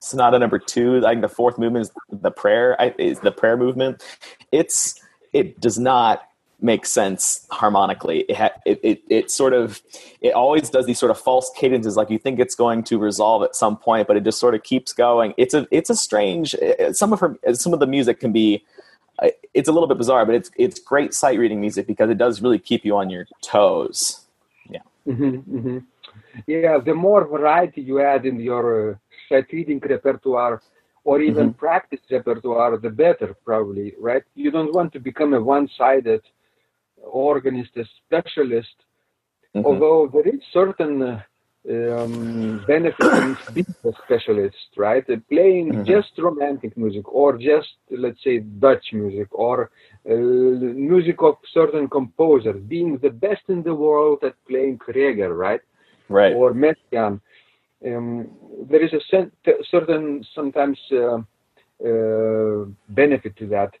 [0.00, 4.02] sonata number two, like the fourth movement is the prayer, is the prayer movement.
[4.52, 5.00] It's
[5.32, 6.22] it does not
[6.60, 8.20] make sense harmonically.
[8.28, 9.80] It, ha- it, it, it sort of
[10.20, 13.42] it always does these sort of false cadences, like you think it's going to resolve
[13.42, 15.34] at some point, but it just sort of keeps going.
[15.36, 16.54] It's a it's a strange.
[16.92, 18.64] Some of her some of the music can be.
[19.52, 22.40] It's a little bit bizarre, but it's it's great sight reading music because it does
[22.40, 24.24] really keep you on your toes.
[25.08, 25.78] Mm-hmm, mm-hmm.
[26.46, 28.94] Yeah, the more variety you add in your uh,
[29.28, 30.60] sight reading repertoire
[31.04, 31.58] or even mm-hmm.
[31.58, 34.22] practice repertoire, the better, probably, right?
[34.34, 36.20] You don't want to become a one sided
[37.10, 38.76] organist, a specialist,
[39.54, 39.66] mm-hmm.
[39.66, 41.20] although there is certain uh,
[41.70, 45.04] um, benefit in being a specialist, right?
[45.10, 45.84] Uh, playing mm-hmm.
[45.84, 49.70] just romantic music or just, let's say, Dutch music or
[50.08, 55.60] uh, music of certain composers, being the best in the world at playing Reger, right?
[56.08, 56.34] Right.
[56.34, 57.20] Or Messiaen.
[57.84, 58.30] Um,
[58.68, 59.22] there is a
[59.70, 61.18] certain, sometimes, uh,
[61.84, 63.72] uh, benefit to that.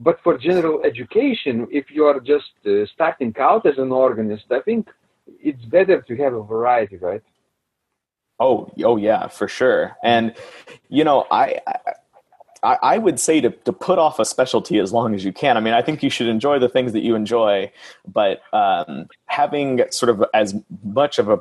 [0.00, 4.60] But for general education, if you are just uh, starting out as an organist, I
[4.60, 4.88] think
[5.42, 7.22] it's better to have a variety, right?
[8.40, 9.96] Oh, oh yeah, for sure.
[10.02, 10.34] And
[10.88, 11.58] you know, I,
[12.62, 15.58] I, I would say to to put off a specialty as long as you can.
[15.58, 17.70] I mean, I think you should enjoy the things that you enjoy,
[18.08, 21.40] but um, having sort of as much of a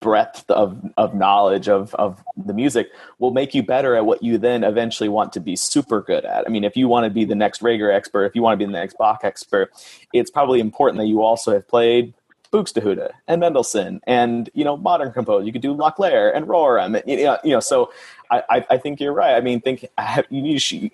[0.00, 4.38] breadth of, of knowledge of, of the music will make you better at what you
[4.38, 6.46] then eventually want to be super good at.
[6.46, 8.64] I mean, if you want to be the next Reger expert, if you want to
[8.64, 9.72] be the next Bach expert,
[10.12, 12.14] it's probably important that you also have played
[12.52, 15.46] Buxtehude and Mendelssohn and you know modern composers.
[15.46, 16.98] You could do Locklair and Rorem.
[16.98, 17.60] And, you know, you know.
[17.60, 17.92] So
[18.30, 19.34] I, I think you're right.
[19.34, 19.86] I mean, think
[20.30, 20.90] you should,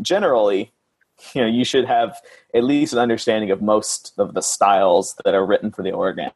[0.00, 0.72] generally,
[1.34, 2.16] you know, you should have
[2.54, 6.30] at least an understanding of most of the styles that are written for the organ,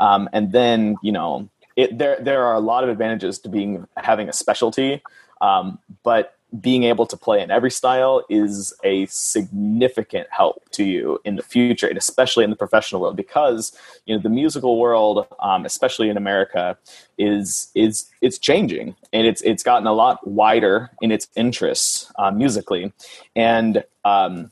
[0.00, 3.86] um, and then you know, it, there there are a lot of advantages to being
[3.96, 5.02] having a specialty,
[5.40, 11.18] um, but being able to play in every style is a significant help to you
[11.24, 15.26] in the future, and especially in the professional world, because you know the musical world,
[15.40, 16.76] um, especially in America,
[17.18, 22.30] is is it's changing, and it's it's gotten a lot wider in its interests uh,
[22.30, 22.92] musically,
[23.34, 24.50] and um,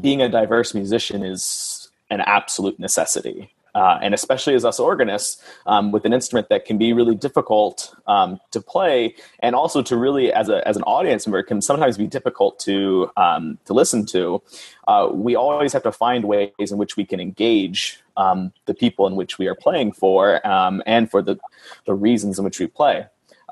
[0.00, 5.92] being a diverse musician is an absolute necessity uh, and especially as us organists um,
[5.92, 10.32] with an instrument that can be really difficult um, to play and also to really
[10.32, 14.42] as, a, as an audience member can sometimes be difficult to um, to listen to
[14.88, 19.06] uh, we always have to find ways in which we can engage um, the people
[19.06, 21.38] in which we are playing for um, and for the,
[21.84, 23.04] the reasons in which we play.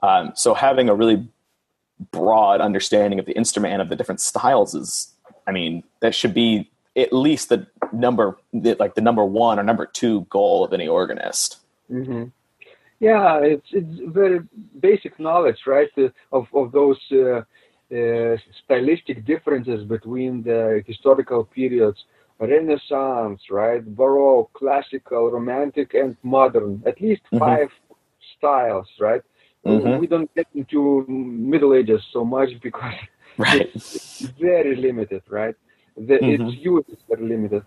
[0.03, 1.29] Um, so having a really
[2.13, 5.15] broad understanding of the instrument and of the different styles is
[5.47, 9.87] i mean that should be at least the number like the number one or number
[9.87, 11.59] two goal of any organist
[11.91, 12.25] mm-hmm.
[13.01, 14.41] yeah it's it's very
[14.81, 17.43] basic knowledge right uh, of of those uh,
[17.95, 22.05] uh, stylistic differences between the historical periods
[22.41, 27.39] renaissance right baroque classical romantic and modern at least mm-hmm.
[27.39, 27.69] five
[28.37, 29.23] styles right
[29.65, 29.99] mm-hmm.
[30.01, 32.95] we don't get into middle ages so much because
[33.39, 33.71] right.
[33.75, 35.55] it's very limited right
[35.97, 36.49] the, mm-hmm.
[36.49, 37.63] its use is very limited.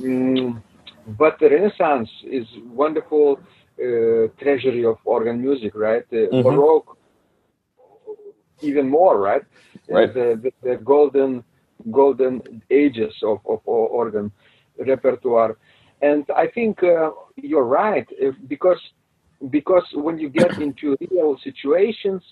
[0.00, 0.62] Mm,
[1.06, 3.38] but the Renaissance is wonderful
[3.78, 6.08] uh, treasury of organ music, right?
[6.10, 6.42] The mm-hmm.
[6.42, 6.96] Baroque,
[8.60, 9.42] even more, right?
[9.88, 10.12] Right.
[10.12, 11.44] The, the, the, golden
[11.90, 14.30] golden ages of, of organ
[14.78, 15.56] repertoire,
[16.00, 18.80] and I think uh, you're right uh, because
[19.50, 22.22] because when you get into real situations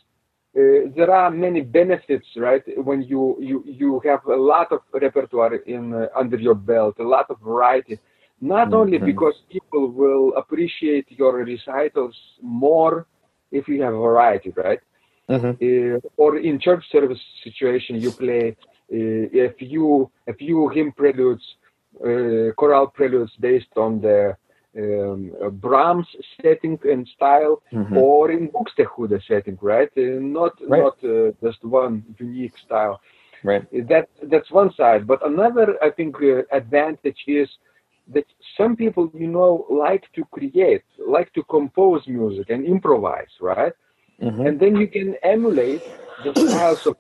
[0.57, 2.63] uh, there are many benefits, right?
[2.77, 7.05] When you you you have a lot of repertoire in uh, under your belt, a
[7.05, 7.99] lot of variety.
[8.41, 8.75] Not mm-hmm.
[8.75, 13.07] only because people will appreciate your recitals more
[13.53, 14.81] if you have variety, right?
[15.29, 15.97] Mm-hmm.
[15.97, 18.57] Uh, or in church service situation, you play
[18.93, 21.45] uh, a few a few hymn preludes,
[22.05, 24.37] uh, choral preludes based on the
[24.79, 26.07] um, Brahms
[26.41, 27.97] setting and style, mm-hmm.
[27.97, 29.91] or in Buxtehude setting, right?
[29.97, 30.83] Uh, not right.
[30.83, 33.01] not uh, just one unique style.
[33.43, 33.65] Right.
[33.89, 37.49] That that's one side, but another I think uh, advantage is
[38.09, 43.73] that some people you know like to create, like to compose music and improvise, right?
[44.23, 44.47] Mm-hmm.
[44.47, 45.83] And then you can emulate
[46.23, 46.97] the styles of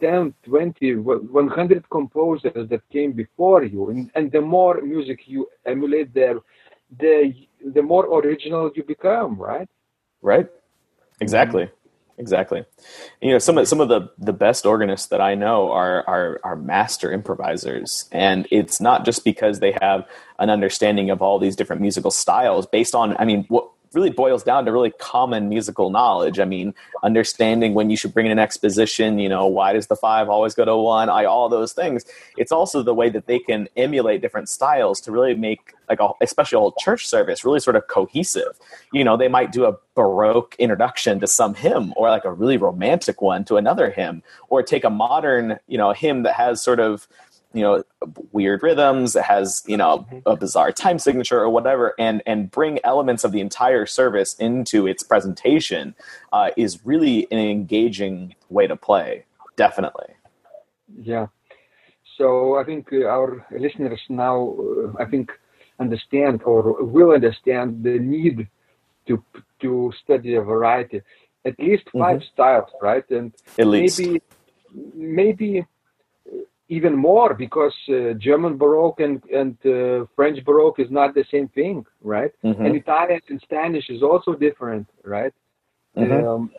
[0.00, 3.90] 10, 20, 100 composers that came before you.
[3.90, 6.36] And, and the more music you emulate their
[6.98, 9.68] the the more original you become, right?
[10.20, 10.48] Right.
[11.20, 11.68] Exactly.
[12.18, 12.64] Exactly.
[13.20, 16.40] You know, some of some of the the best organists that I know are are
[16.44, 20.06] are master improvisers, and it's not just because they have
[20.38, 23.16] an understanding of all these different musical styles based on.
[23.18, 26.38] I mean, what really boils down to really common musical knowledge.
[26.38, 29.96] I mean, understanding when you should bring in an exposition, you know, why does the
[29.96, 31.08] five always go to one?
[31.08, 32.04] I all those things.
[32.36, 36.10] It's also the way that they can emulate different styles to really make like a,
[36.20, 38.58] especially a whole church service really sort of cohesive.
[38.92, 42.56] You know, they might do a baroque introduction to some hymn or like a really
[42.56, 46.80] romantic one to another hymn or take a modern, you know, hymn that has sort
[46.80, 47.06] of
[47.54, 47.82] you know
[48.32, 50.18] weird rhythms it has you know mm-hmm.
[50.26, 54.86] a bizarre time signature or whatever and and bring elements of the entire service into
[54.86, 55.94] its presentation
[56.32, 59.24] uh, is really an engaging way to play
[59.56, 60.14] definitely
[61.00, 61.26] yeah
[62.16, 65.32] so i think uh, our listeners now uh, i think
[65.80, 68.48] understand or will understand the need
[69.06, 69.22] to
[69.60, 71.00] to study a variety
[71.44, 72.24] at least 5 mm-hmm.
[72.32, 74.22] styles right and at least maybe
[74.94, 75.66] maybe
[76.78, 81.48] even more because uh, German Baroque and, and uh, French Baroque is not the same
[81.48, 82.32] thing, right?
[82.42, 82.64] Mm-hmm.
[82.64, 85.34] And Italian and Spanish is also different, right?
[85.98, 86.26] Mm-hmm.
[86.26, 86.50] Um,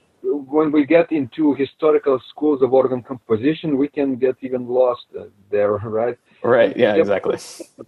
[0.55, 5.23] when we get into historical schools of organ composition, we can get even lost uh,
[5.49, 5.71] there,
[6.01, 6.17] right?
[6.43, 6.77] Right.
[6.77, 6.93] Yeah.
[6.93, 7.39] Exactly.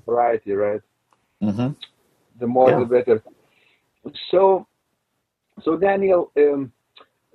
[0.07, 0.81] Variety, right?
[1.43, 1.69] Mm-hmm.
[2.39, 2.79] The more, yeah.
[2.79, 3.23] the better.
[4.31, 4.65] So,
[5.63, 6.71] so Daniel, um,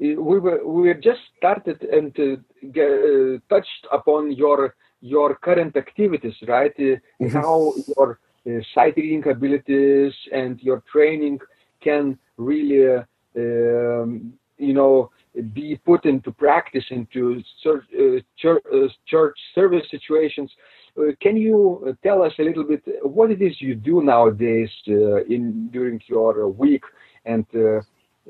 [0.01, 6.35] we were we were just started and uh, uh, touched upon your your current activities,
[6.47, 6.73] right?
[6.79, 7.29] Uh, mm-hmm.
[7.29, 11.39] How your uh, sight reading abilities and your training
[11.81, 12.97] can really,
[13.37, 15.11] um, you know,
[15.53, 20.51] be put into practice into church, uh, church, uh, church service situations.
[20.99, 25.23] Uh, can you tell us a little bit what it is you do nowadays uh,
[25.25, 26.83] in during your week
[27.25, 27.81] and uh,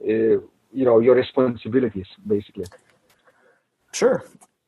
[0.04, 2.66] you know your responsibilities, basically?
[3.92, 4.24] Sure.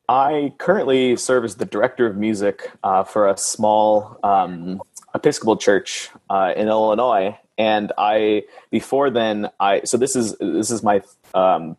[0.09, 4.83] I currently serve as the director of music uh, for a small um,
[5.15, 10.83] Episcopal church uh, in Illinois, and I before then I so this is this is
[10.83, 11.03] my
[11.35, 11.77] um,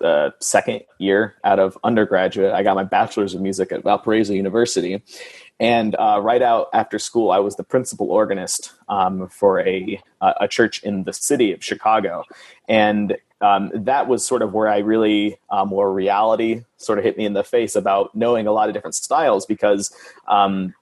[0.00, 2.52] the second year out of undergraduate.
[2.52, 5.02] I got my bachelor's of music at Valparaiso University,
[5.60, 10.48] and uh, right out after school, I was the principal organist um, for a a
[10.48, 12.24] church in the city of Chicago,
[12.68, 17.16] and um, that was sort of where I really um, more reality sort of hit
[17.16, 19.94] me in the face about knowing a lot of different styles because
[20.26, 20.74] um,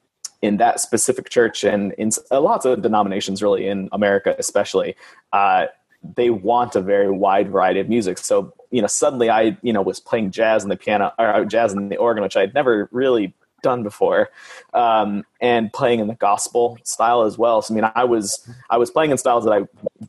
[0.42, 4.94] in that specific church and in lots of denominations really in America especially
[5.32, 5.66] uh,
[6.14, 8.18] they want a very wide variety of music.
[8.18, 11.44] So you know suddenly I you know was playing jazz on the piano or uh,
[11.44, 13.34] jazz on the organ which I'd never really
[13.66, 14.30] done before,
[14.74, 17.60] um, and playing in the gospel style as well.
[17.62, 19.60] So I mean, I was I was playing in styles that I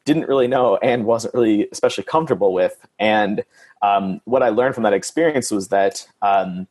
[0.06, 2.76] didn't really know and wasn't really especially comfortable with.
[3.00, 3.44] And
[3.82, 6.68] um, what I learned from that experience was that um,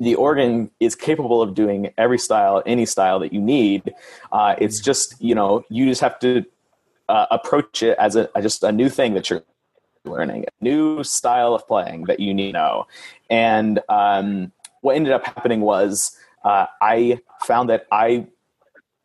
[0.00, 3.94] the organ is capable of doing every style, any style that you need.
[4.32, 6.44] Uh, it's just you know you just have to
[7.08, 9.44] uh, approach it as a just a new thing that you're
[10.04, 12.86] learning, a new style of playing that you need to know.
[13.28, 18.26] And um, what ended up happening was uh, I found that I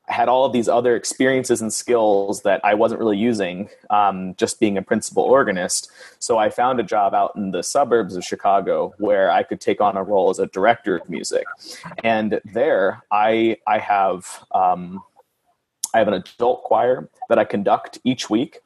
[0.07, 4.59] had all of these other experiences and skills that I wasn't really using um, just
[4.59, 5.89] being a principal organist.
[6.19, 9.81] So I found a job out in the suburbs of Chicago where I could take
[9.81, 11.45] on a role as a director of music.
[12.03, 15.01] And there I, I have um,
[15.95, 18.59] I have an adult choir that I conduct each week,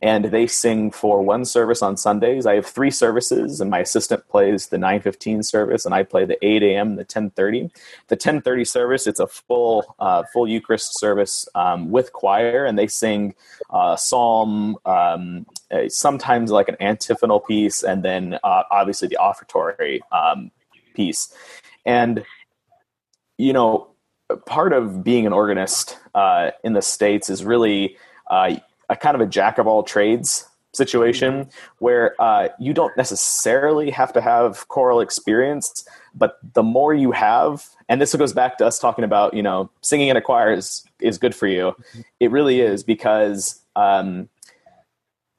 [0.00, 2.46] and they sing for one service on Sundays.
[2.46, 6.42] I have three services, and my assistant plays the 9:15 service, and I play the
[6.42, 6.96] 8 a.m.
[6.96, 7.70] the 10:30.
[8.08, 12.86] The 10:30 service, it's a full uh, full Eucharist service um, with choir, and they
[12.86, 13.34] sing
[13.68, 15.44] uh, psalm, um,
[15.88, 20.50] sometimes like an antiphonal piece, and then uh, obviously the offertory um,
[20.94, 21.30] piece.
[21.84, 22.24] And
[23.36, 23.90] you know,
[24.36, 27.96] part of being an organist uh, in the states is really
[28.28, 28.56] uh,
[28.88, 34.12] a kind of a jack of all trades situation where uh, you don't necessarily have
[34.12, 38.78] to have choral experience but the more you have and this goes back to us
[38.78, 41.74] talking about you know singing in a choir is, is good for you.
[42.20, 44.28] It really is because um,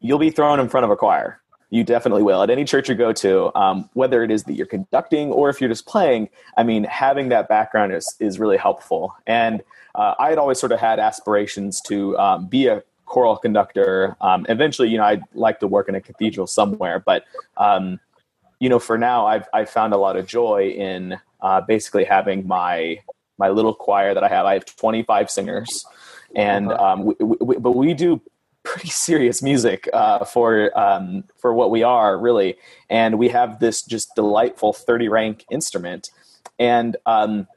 [0.02, 1.41] you'll be thrown in front of a choir
[1.72, 2.44] you definitely will.
[2.44, 5.60] At any church you go to, um, whether it is that you're conducting or if
[5.60, 9.16] you're just playing, I mean, having that background is, is really helpful.
[9.26, 9.64] And
[9.96, 14.18] uh, I had always sort of had aspirations to um, be a choral conductor.
[14.20, 17.00] Um, eventually, you know, I'd like to work in a cathedral somewhere.
[17.00, 17.24] But,
[17.56, 18.02] um,
[18.60, 22.46] you know, for now, I've, I've found a lot of joy in uh, basically having
[22.46, 23.00] my
[23.38, 24.46] my little choir that I have.
[24.46, 25.84] I have 25 singers.
[26.36, 26.86] And uh-huh.
[26.86, 28.22] um, we, we, but we do
[28.64, 32.58] pretty serious music uh, for um, for what we are really,
[32.90, 36.10] and we have this just delightful thirty rank instrument,
[36.60, 37.48] and um,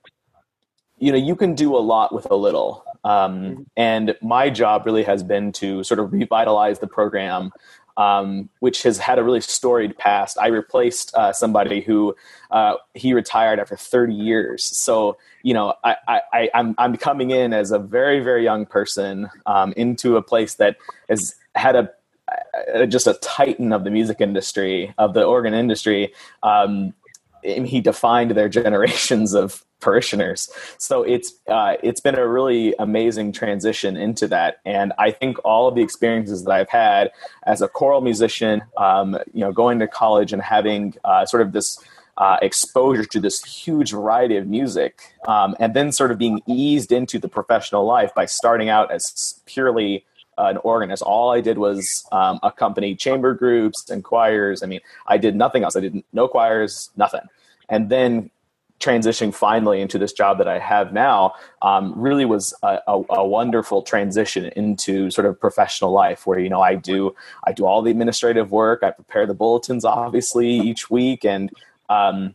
[0.99, 2.85] you know you can do a lot with a little.
[3.05, 3.63] Um, mm-hmm.
[3.77, 7.53] and my job really has been to sort of revitalize the program
[7.97, 10.39] um, which has had a really storied past.
[10.41, 12.15] I replaced uh, somebody who
[12.51, 14.65] uh, he retired after 30 years.
[14.65, 15.97] So you know, I,
[16.33, 20.55] I, I'm I'm coming in as a very very young person um, into a place
[20.55, 20.77] that
[21.09, 21.91] has had a,
[22.73, 26.13] a, just a titan of the music industry of the organ industry.
[26.43, 26.95] Um,
[27.43, 30.49] he defined their generations of parishioners.
[30.79, 35.69] So it's uh, it's been a really amazing transition into that, and I think all
[35.69, 37.11] of the experiences that I've had
[37.45, 41.53] as a choral musician, um, you know, going to college and having uh, sort of
[41.53, 41.79] this.
[42.17, 46.93] Uh, exposure to this huge variety of music, um, and then sort of being eased
[46.93, 49.03] into the professional life by starting out as
[49.47, 50.05] purely
[50.39, 51.03] an organist.
[51.03, 54.63] All I did was um, accompany chamber groups and choirs.
[54.63, 55.75] I mean, I did nothing else.
[55.75, 57.27] I did no choirs, nothing.
[57.69, 58.31] And then
[58.85, 63.27] transitioning finally into this job that I have now um, really was a, a, a,
[63.27, 67.15] wonderful transition into sort of professional life where you know I do
[67.45, 68.83] I do all the administrative work.
[68.83, 71.25] I prepare the bulletins obviously each week.
[71.25, 71.51] And
[71.89, 72.35] um,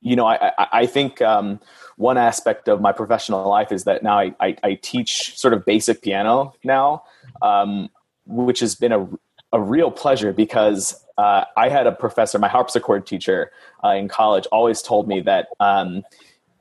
[0.00, 1.60] you know I, I, I think um,
[1.96, 5.64] one aspect of my professional life is that now I, I, I teach sort of
[5.64, 7.02] basic piano now
[7.42, 7.90] um,
[8.26, 9.08] which has been a,
[9.52, 13.50] a real pleasure because uh, I had a professor, my harpsichord teacher
[13.84, 16.04] uh, in college, always told me that um,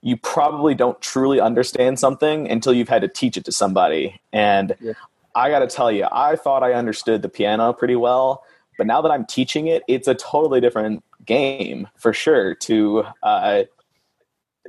[0.01, 4.19] you probably don't truly understand something until you've had to teach it to somebody.
[4.31, 4.93] And yeah.
[5.35, 8.43] I got to tell you, I thought I understood the piano pretty well,
[8.77, 12.55] but now that I'm teaching it, it's a totally different game for sure.
[12.55, 13.63] To uh,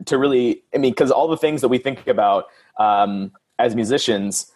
[0.05, 2.47] to really, I mean, because all the things that we think about
[2.79, 4.53] um, as musicians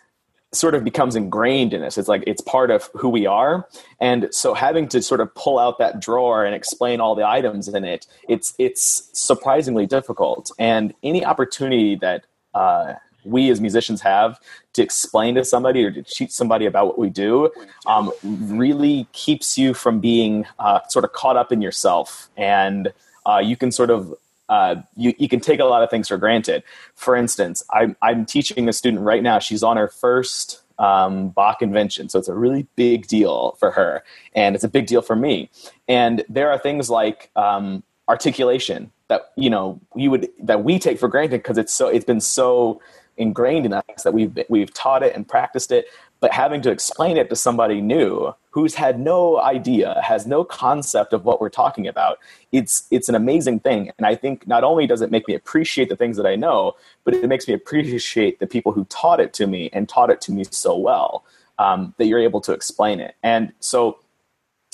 [0.53, 1.97] sort of becomes ingrained in us.
[1.97, 3.67] It's like it's part of who we are.
[4.01, 7.69] And so having to sort of pull out that drawer and explain all the items
[7.69, 10.51] in it, it's it's surprisingly difficult.
[10.59, 12.25] And any opportunity that
[12.55, 12.95] uh,
[13.25, 14.41] we as musicians have
[14.75, 17.51] to explain to somebody or to teach somebody about what we do
[17.87, 22.93] um, really keeps you from being uh, sort of caught up in yourself and
[23.25, 24.13] uh, you can sort of
[24.53, 26.63] uh, you, you can take a lot of things for granted.
[26.95, 29.39] For instance, I'm, I'm teaching a student right now.
[29.39, 34.05] She's on her first um, Bach invention, so it's a really big deal for her,
[34.35, 35.49] and it's a big deal for me.
[35.89, 40.99] And there are things like um, articulation that you know you would that we take
[40.99, 42.79] for granted because it's so it's been so
[43.17, 45.87] ingrained in us that we've we've taught it and practiced it
[46.23, 51.13] but having to explain it to somebody new who's had no idea has no concept
[51.13, 52.19] of what we're talking about
[52.53, 53.91] it's it's an amazing thing.
[53.99, 56.73] And i think not only does it make me appreciate the things that i know
[57.05, 60.23] but it makes me appreciate the people who taught it to me and taught it
[60.23, 61.25] to me so well
[61.59, 63.15] um, that you're able to explain it.
[63.23, 63.99] And so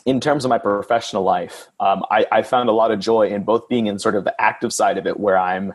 [0.07, 3.43] in terms of my professional life um, I, I found a lot of joy in
[3.43, 5.75] both being in sort of the active side of it where i'm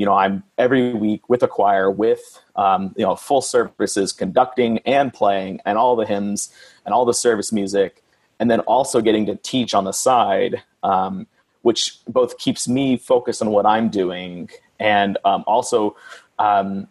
[0.00, 4.78] you know i'm every week with a choir with um, you know full services conducting
[4.86, 6.50] and playing and all the hymns
[6.86, 8.02] and all the service music
[8.38, 11.26] and then also getting to teach on the side um,
[11.60, 14.48] which both keeps me focused on what i'm doing
[14.78, 15.94] and um, also
[16.38, 16.88] um,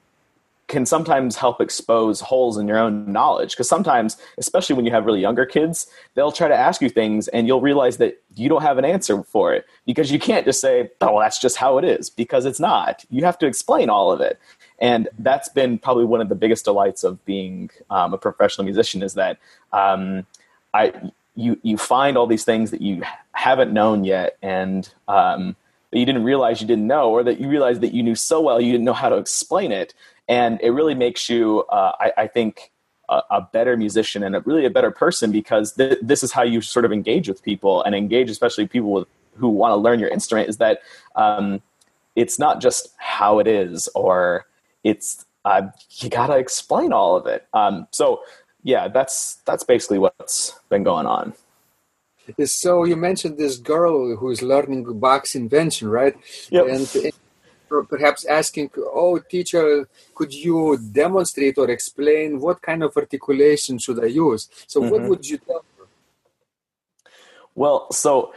[0.69, 5.05] can sometimes help expose holes in your own knowledge because sometimes especially when you have
[5.05, 8.61] really younger kids they'll try to ask you things and you'll realize that you don't
[8.61, 11.77] have an answer for it because you can't just say oh well, that's just how
[11.77, 13.05] it is because it's not.
[13.09, 14.39] You have to explain all of it.
[14.79, 19.03] And that's been probably one of the biggest delights of being um, a professional musician
[19.03, 19.37] is that
[19.73, 20.25] um,
[20.73, 20.93] i
[21.35, 23.01] you you find all these things that you
[23.31, 25.55] haven't known yet and um,
[25.91, 28.41] that you didn't realize you didn't know or that you realized that you knew so
[28.41, 29.93] well you didn't know how to explain it
[30.29, 32.71] and it really makes you, uh, I, I, think,
[33.09, 36.43] a, a, better musician and a, really a better person because th- this is how
[36.43, 39.99] you sort of engage with people and engage, especially people with, who want to learn
[39.99, 40.47] your instrument.
[40.47, 40.81] Is that
[41.15, 41.61] um,
[42.15, 44.45] it's not just how it is, or
[44.83, 45.63] it's uh,
[45.97, 47.47] you got to explain all of it.
[47.53, 48.21] Um, so
[48.63, 51.33] yeah, that's that's basically what's been going on.
[52.45, 56.15] So you mentioned this girl who's learning Bach's invention, right?
[56.51, 56.67] Yep.
[56.67, 57.11] And
[57.69, 64.07] perhaps asking, oh, teacher, could you demonstrate or explain what kind of articulation should I
[64.07, 64.49] use?
[64.67, 64.91] So, mm-hmm.
[64.91, 65.85] what would you tell her?
[67.55, 68.33] Well, so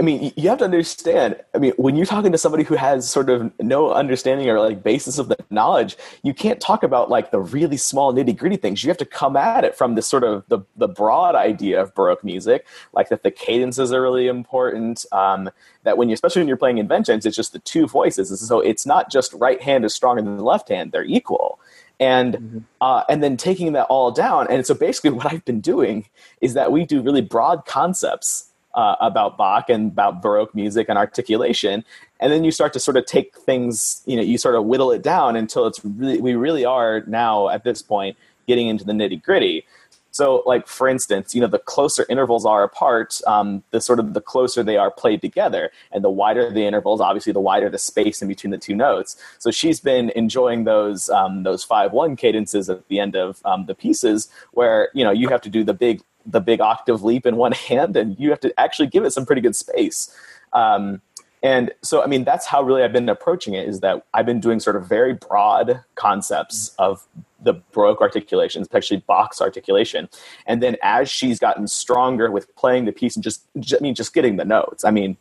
[0.00, 1.36] I mean, you have to understand.
[1.56, 4.84] I mean, when you're talking to somebody who has sort of no understanding or like
[4.84, 8.84] basis of the knowledge, you can't talk about like the really small nitty gritty things.
[8.84, 11.94] You have to come at it from this sort of the, the broad idea of
[11.96, 15.04] Baroque music, like that the cadences are really important.
[15.10, 15.50] Um,
[15.82, 18.30] that when you, especially when you're playing inventions, it's just the two voices.
[18.30, 21.58] And So it's not just right hand is stronger than the left hand; they're equal
[22.00, 22.58] and mm-hmm.
[22.80, 24.46] uh, and then taking that all down.
[24.48, 26.06] And so basically, what I've been doing
[26.40, 30.98] is that we do really broad concepts uh, about Bach and about Baroque music and
[30.98, 31.84] articulation.
[32.20, 34.90] And then you start to sort of take things, you know, you sort of whittle
[34.90, 38.16] it down until it's really, we really are now at this point
[38.46, 39.64] getting into the nitty gritty.
[40.10, 44.14] So, like for instance, you know, the closer intervals are apart, um, the sort of
[44.14, 47.78] the closer they are played together, and the wider the intervals, obviously, the wider the
[47.78, 49.16] space in between the two notes.
[49.38, 53.66] So she's been enjoying those um, those five one cadences at the end of um,
[53.66, 57.26] the pieces, where you know you have to do the big the big octave leap
[57.26, 60.14] in one hand, and you have to actually give it some pretty good space.
[60.52, 61.02] Um,
[61.42, 63.68] and so, I mean, that's how really I've been approaching it.
[63.68, 67.06] Is that I've been doing sort of very broad concepts of
[67.40, 70.08] the Baroque articulation, especially Bach's articulation.
[70.46, 74.12] And then as she's gotten stronger with playing the piece and just, I mean, just
[74.12, 74.84] getting the notes.
[74.84, 75.16] I mean,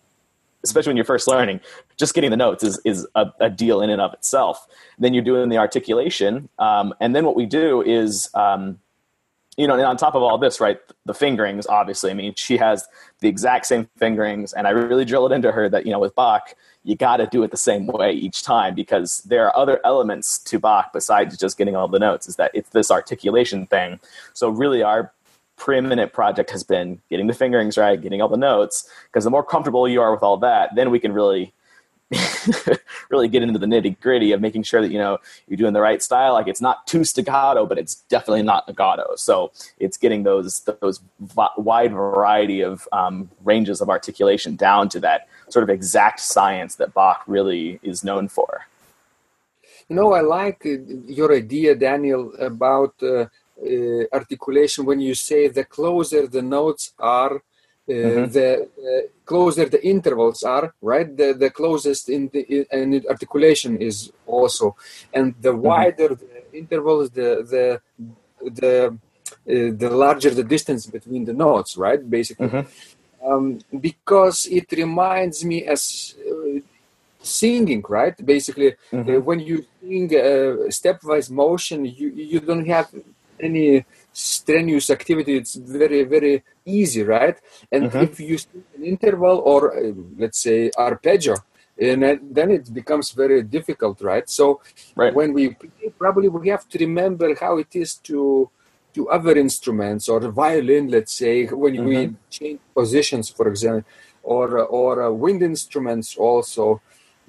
[0.64, 1.60] especially when you're first learning,
[1.98, 4.68] just getting the notes is, is a, a deal in and of itself.
[4.98, 6.50] Then you're doing the articulation.
[6.58, 8.80] Um, and then what we do is, um,
[9.58, 12.58] you know, and on top of all this, right, the fingerings, obviously, I mean, she
[12.58, 12.88] has
[13.22, 16.14] the exact same fingerings, and I really drill it into her that, you know, with
[16.16, 16.54] Bach,
[16.84, 20.38] you got to do it the same way each time because there are other elements
[20.40, 24.00] to Bach besides just getting all the notes, is that it's this articulation thing.
[24.34, 25.12] So, really, our
[25.56, 29.44] preeminent project has been getting the fingerings right, getting all the notes, because the more
[29.44, 31.52] comfortable you are with all that, then we can really
[33.10, 35.82] really get into the nitty gritty of making sure that you know you're doing the
[35.82, 36.34] right style.
[36.34, 39.16] Like it's not too staccato, but it's definitely not legato.
[39.16, 41.02] So it's getting those those
[41.58, 46.94] wide variety of um, ranges of articulation down to that sort of exact science that
[46.94, 48.68] Bach really is known for.
[49.90, 50.78] You know, I like uh,
[51.08, 53.28] your idea, Daniel, about uh,
[53.66, 57.42] uh, articulation when you say the closer the notes are,
[57.90, 58.32] uh, Mhm.
[58.38, 61.10] the uh, closer the intervals are, right?
[61.22, 64.76] The the closest in the and articulation is also,
[65.14, 66.30] and the wider the
[66.62, 67.66] intervals, the the
[68.60, 68.72] the
[69.54, 72.02] uh, the larger the distance between the notes, right?
[72.18, 72.66] Basically, Mhm.
[73.28, 76.60] um, because it reminds me as uh,
[77.22, 78.16] singing, right?
[78.26, 79.18] Basically, Mhm.
[79.18, 82.88] uh, when you sing uh, stepwise motion, you you don't have
[83.40, 83.86] any
[84.18, 85.34] strenuous activity.
[85.42, 87.38] It's very very easy, right?
[87.72, 88.02] And Mhm.
[88.08, 88.38] if you
[88.78, 91.36] an interval or uh, let's say arpeggio,
[91.80, 92.02] and
[92.36, 94.28] then- it becomes very difficult, right?
[94.40, 94.46] So
[95.02, 95.14] Right.
[95.18, 98.20] when we play, probably we have to remember how it is to
[98.96, 101.98] to other instruments or violin, let's say, when we
[102.38, 103.86] change positions, for example,
[104.24, 104.48] or
[104.80, 106.66] or uh, wind instruments also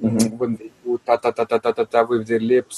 [0.01, 0.39] Mhm.
[0.41, 2.77] when they do ta ta ta ta ta ta ta with their lips.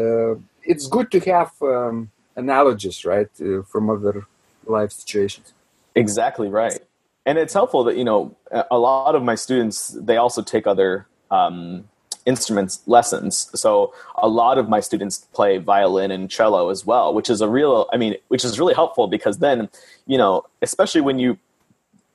[0.00, 0.32] Uh,
[0.72, 1.96] it's good to have um,
[2.38, 4.26] analogies, right, uh, from other
[4.64, 5.52] life situations.
[5.94, 6.78] Exactly right.
[7.26, 8.20] And it's helpful that, you know,
[8.50, 11.84] a a lot of my students, they also take other um,
[12.24, 13.50] instruments lessons.
[13.54, 17.48] So a lot of my students play violin and cello as well, which is a
[17.48, 19.68] real, I mean, which is really helpful because then,
[20.06, 21.38] you know, especially when you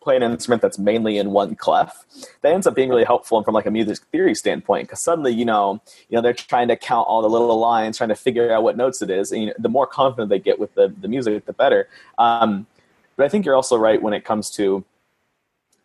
[0.04, 2.06] play an instrument that's mainly in one clef,
[2.42, 5.46] that ends up being really helpful from like a music theory standpoint because suddenly, you
[5.46, 8.64] know, you know, they're trying to count all the little lines, trying to figure out
[8.64, 9.32] what notes it is.
[9.32, 11.88] And you know, the more confident they get with the, the music, the better.
[12.18, 12.68] Um,
[13.16, 14.84] but I think you're also right when it comes to,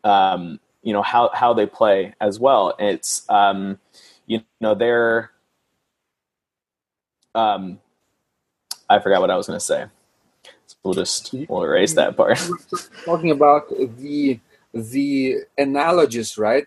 [0.05, 2.75] um, you know, how, how they play as well.
[2.79, 3.79] It's, um,
[4.27, 5.31] you know, they're,
[7.35, 7.79] um,
[8.89, 9.85] I forgot what I was going to say.
[10.89, 12.41] We'll just, we'll erase that part.
[13.05, 14.41] Talking about the
[14.73, 16.65] the analogies, right?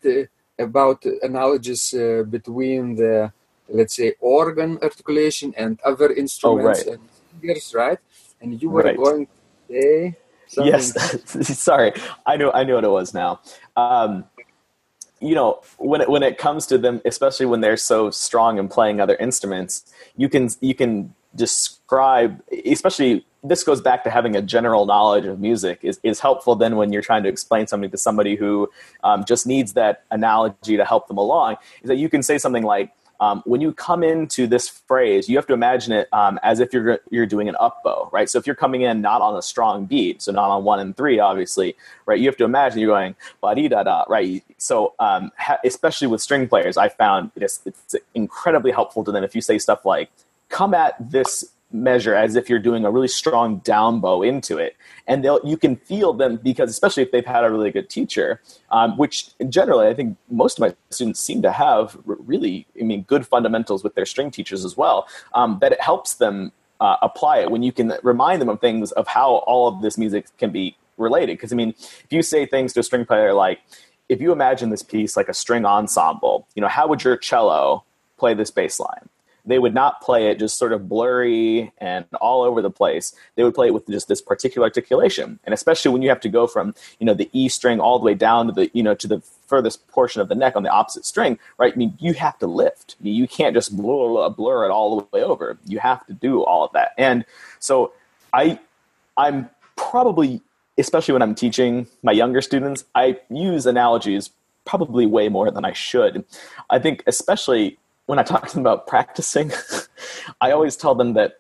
[0.60, 3.34] About analogies uh, between the
[3.68, 7.00] let's say organ articulation and other instruments Oh, right.
[7.00, 7.10] and
[7.42, 7.98] fingers, right?
[8.42, 8.96] And you were Right.
[8.96, 9.34] going to
[9.74, 10.16] say
[10.46, 10.74] something.
[10.74, 11.92] Yes, sorry,
[12.28, 13.40] I knew I knew what it was now.
[13.76, 14.26] Um,
[15.20, 18.68] you know, when it when it comes to them, especially when they're so strong in
[18.68, 24.42] playing other instruments, you can you can describe, especially this goes back to having a
[24.42, 27.98] general knowledge of music is, is helpful then when you're trying to explain something to
[27.98, 28.70] somebody who
[29.04, 32.64] um, just needs that analogy to help them along is that you can say something
[32.64, 36.60] like um, when you come into this phrase, you have to imagine it um, as
[36.60, 38.28] if you're you're doing an up bow, right?
[38.28, 40.98] So if you're coming in not on a strong beat, so not on one and
[40.98, 41.76] three, obviously,
[42.08, 42.20] right?
[42.20, 44.44] You have to imagine you're going ba di da da, right?
[44.58, 49.24] So um, ha- especially with string players, I found it's, it's incredibly helpful to them
[49.24, 50.10] if you say stuff like
[50.52, 54.76] come at this measure as if you're doing a really strong down bow into it.
[55.08, 58.42] And they'll you can feel them because especially if they've had a really good teacher
[58.70, 63.02] um, which generally i think most of my students seem to have really i mean
[63.04, 67.40] good fundamentals with their string teachers as well um, that it helps them uh, apply
[67.40, 70.52] it when you can remind them of things of how all of this music can
[70.52, 71.34] be related.
[71.34, 73.60] Because i mean if you say things to a string player like
[74.08, 77.84] if you imagine this piece like a string ensemble you know how would your cello
[78.18, 79.10] play this bass line
[79.46, 83.14] they would not play it just sort of blurry and all over the place.
[83.36, 85.40] They would play it with just this particular articulation.
[85.44, 88.06] And especially when you have to go from, you know, the E string all the
[88.06, 90.70] way down to the, you know, to the furthest portion of the neck on the
[90.70, 91.74] opposite string, right?
[91.74, 92.96] I mean, you have to lift.
[93.00, 95.58] I mean, you can't just blur, blur it all the way over.
[95.66, 96.94] You have to do all of that.
[96.98, 97.26] And
[97.60, 97.92] so
[98.34, 98.60] I,
[99.18, 100.42] I'm probably,
[100.78, 104.30] especially when I'm teaching my younger students, I use analogies
[104.64, 106.24] probably way more than I should.
[106.70, 109.52] I think especially when I talk to them about practicing,
[110.42, 111.40] I always tell them that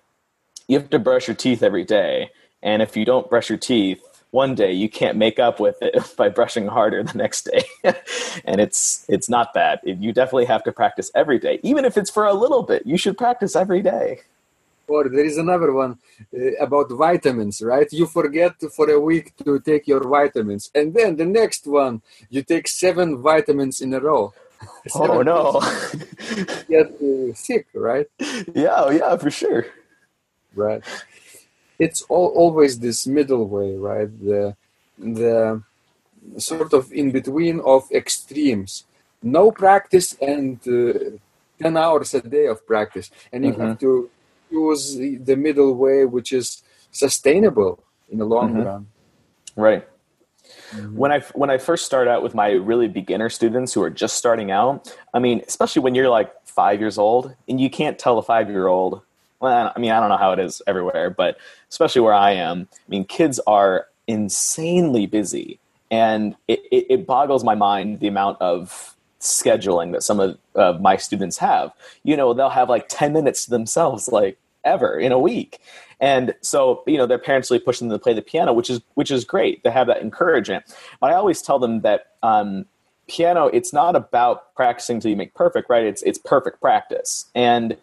[0.68, 2.32] you have to brush your teeth every day.
[2.64, 4.01] And if you don't brush your teeth
[4.32, 7.64] one day, you can't make up with it by brushing harder the next day.
[8.45, 9.86] and it's it's not that.
[9.86, 11.59] You definitely have to practice every day.
[11.64, 14.22] Even if it's for a little bit, you should practice every day.
[14.88, 15.99] Or there is another one
[16.36, 17.88] uh, about vitamins, right?
[17.91, 22.43] You forget for a week to take your vitamins, and then the next one you
[22.43, 24.34] take seven vitamins in a row.
[24.95, 25.59] Oh no.
[26.70, 26.88] Get
[27.38, 28.07] sick, right?
[28.53, 29.66] yeah, oh, yeah, for sure.
[30.55, 30.84] Right.
[31.80, 34.09] It's all, always this middle way, right?
[34.28, 34.55] The
[34.97, 35.64] the
[36.38, 38.86] sort of in between of extremes.
[39.24, 41.18] No practice and uh,
[41.62, 44.09] ten hours a day of practice, and you have to
[44.51, 47.80] use the- middle way, which is sustainable
[48.12, 48.66] in the long Mhm.
[48.66, 48.88] run.
[49.55, 49.84] Right.
[50.93, 54.15] When I when I first start out with my really beginner students who are just
[54.15, 58.17] starting out, I mean, especially when you're like five years old and you can't tell
[58.17, 59.01] a five year old.
[59.39, 61.38] Well, I mean, I don't know how it is everywhere, but
[61.69, 65.59] especially where I am, I mean, kids are insanely busy,
[65.89, 70.78] and it, it, it boggles my mind the amount of scheduling that some of uh,
[70.80, 71.72] my students have.
[72.03, 75.59] You know, they'll have like ten minutes to themselves, like ever in a week.
[75.99, 78.82] And so, you know, their parents really push them to play the piano, which is
[78.95, 80.66] which is great to have that encouragement.
[80.99, 82.66] But I always tell them that um,
[83.07, 85.86] piano, it's not about practicing till you make perfect, right?
[85.86, 87.78] It's it's perfect practice, and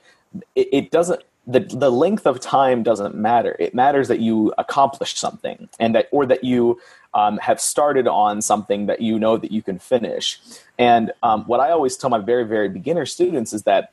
[0.57, 1.23] it, it doesn't.
[1.47, 3.57] The, the length of time doesn't matter.
[3.59, 6.81] It matters that you accomplished something, and that or that you
[7.15, 10.41] um, have started on something that you know that you can finish.
[10.79, 13.93] And um, what I always tell my very very beginner students is that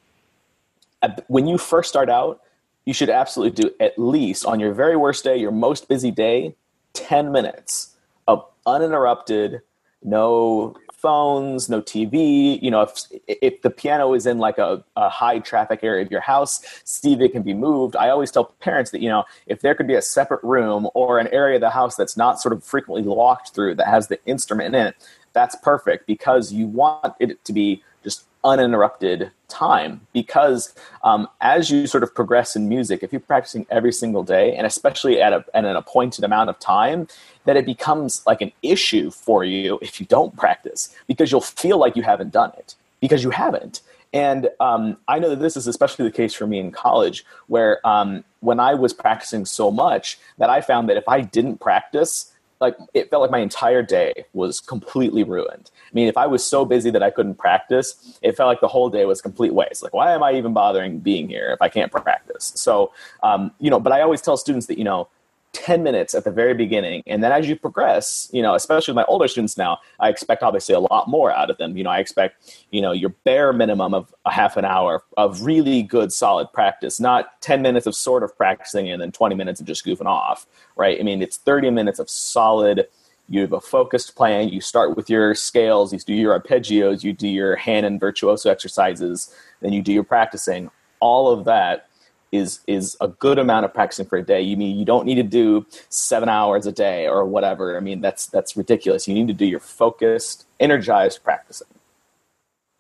[1.28, 2.42] when you first start out,
[2.86, 6.56] you should absolutely do at least on your very worst day, your most busy day,
[6.94, 7.96] 10 minutes
[8.28, 9.62] of uninterrupted,
[10.04, 12.62] no phones, no TV.
[12.62, 12.94] You know, if,
[13.28, 17.14] if the piano is in like a, a high traffic area of your house, see
[17.14, 17.96] if it can be moved.
[17.96, 21.20] I always tell parents that, you know, if there could be a separate room or
[21.20, 24.24] an area of the house that's not sort of frequently walked through that has the
[24.26, 24.96] instrument in it,
[25.34, 30.74] that's perfect because you want it to be just uninterrupted time because
[31.04, 34.66] um, as you sort of progress in music if you're practicing every single day and
[34.66, 37.08] especially at, a, at an appointed amount of time
[37.46, 41.78] that it becomes like an issue for you if you don't practice because you'll feel
[41.78, 43.82] like you haven't done it because you haven't.
[44.14, 47.86] And um, I know that this is especially the case for me in college, where
[47.86, 52.32] um, when I was practicing so much that I found that if I didn't practice,
[52.62, 55.72] like it felt like my entire day was completely ruined.
[55.76, 58.68] I mean, if I was so busy that I couldn't practice, it felt like the
[58.68, 59.84] whole day was complete waste.
[59.84, 62.54] Like, why am I even bothering being here if I can't practice?
[62.56, 62.92] So,
[63.24, 65.08] um, you know, but I always tell students that you know
[65.56, 67.02] 10 minutes at the very beginning.
[67.08, 70.44] And then as you progress, you know, especially with my older students now, I expect
[70.44, 71.78] obviously a lot more out of them.
[71.78, 75.44] You know, I expect, you know, your bare minimum of a half an hour of
[75.44, 79.62] really good, solid practice, not 10 minutes of sort of practicing and then 20 minutes
[79.62, 80.46] of just goofing off,
[80.76, 81.00] right?
[81.00, 82.88] I mean, it's 30 minutes of solid,
[83.28, 84.50] you have a focused plan.
[84.50, 88.52] You start with your scales, you do your arpeggios, you do your hand and virtuoso
[88.52, 90.70] exercises, then you do your practicing.
[91.00, 91.88] All of that
[92.32, 94.42] is is a good amount of practicing for a day.
[94.42, 97.78] You mean you don't need to do seven hours a day or whatever.
[97.78, 99.08] I mean that's that's ridiculous.
[99.08, 101.68] You need to do your focused, energized practicing.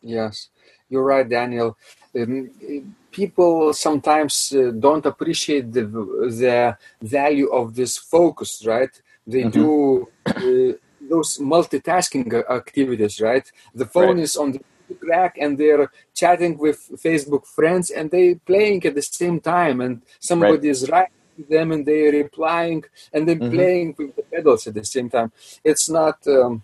[0.01, 0.49] Yes,
[0.89, 1.77] you're right, Daniel.
[2.15, 8.65] Um, people sometimes uh, don't appreciate the the value of this focus.
[8.65, 9.01] Right?
[9.25, 9.49] They mm-hmm.
[9.49, 10.77] do uh,
[11.09, 13.19] those multitasking activities.
[13.21, 13.49] Right?
[13.73, 14.19] The phone right.
[14.19, 14.61] is on the
[15.01, 20.01] rack and they're chatting with Facebook friends and they playing at the same time and
[20.19, 20.65] somebody right.
[20.65, 21.11] is writing
[21.49, 22.83] them and they're replying
[23.13, 23.55] and then mm-hmm.
[23.55, 25.31] playing with the pedals at the same time.
[25.63, 26.63] It's not um,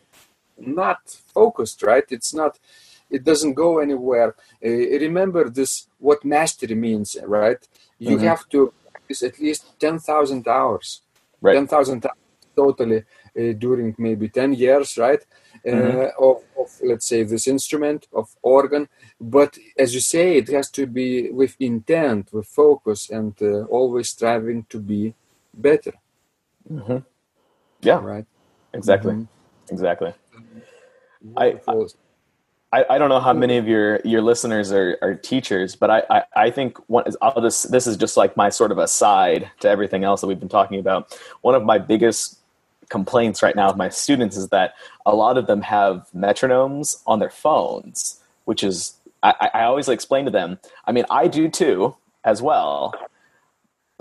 [0.57, 0.99] not
[1.33, 2.05] focused, right?
[2.09, 2.59] It's not.
[3.09, 4.35] It doesn't go anywhere.
[4.63, 7.61] Uh, remember this: what mastery means, right?
[7.99, 8.25] You mm-hmm.
[8.25, 11.01] have to practice at least ten thousand hours.
[11.41, 11.55] Right.
[11.55, 12.05] Ten thousand
[12.55, 13.03] totally
[13.37, 15.23] uh, during maybe ten years, right?
[15.65, 15.99] Mm-hmm.
[15.99, 18.87] Uh, of, of, let's say this instrument of organ.
[19.19, 24.09] But as you say it has to be with intent with focus and uh, always
[24.09, 25.13] striving to be
[25.53, 25.93] better.
[26.69, 26.97] Mm-hmm.
[27.81, 27.99] yeah.
[28.01, 28.25] Right?
[28.73, 29.13] Exactly.
[29.13, 29.73] Mm-hmm.
[29.73, 30.13] exactly.
[31.37, 31.59] I,
[32.73, 36.03] I, I don't know how many of your, your listeners are, are teachers, but I,
[36.09, 39.51] I, I think one is, I'll just, this is just like my sort of aside
[39.59, 41.19] to everything else that we've been talking about.
[41.41, 42.40] One of my biggest
[42.89, 44.73] complaints right now with my students is that
[45.05, 50.25] a lot of them have metronomes on their phones, which is I, I always explain
[50.25, 50.59] to them.
[50.85, 52.93] I mean, I do too as well,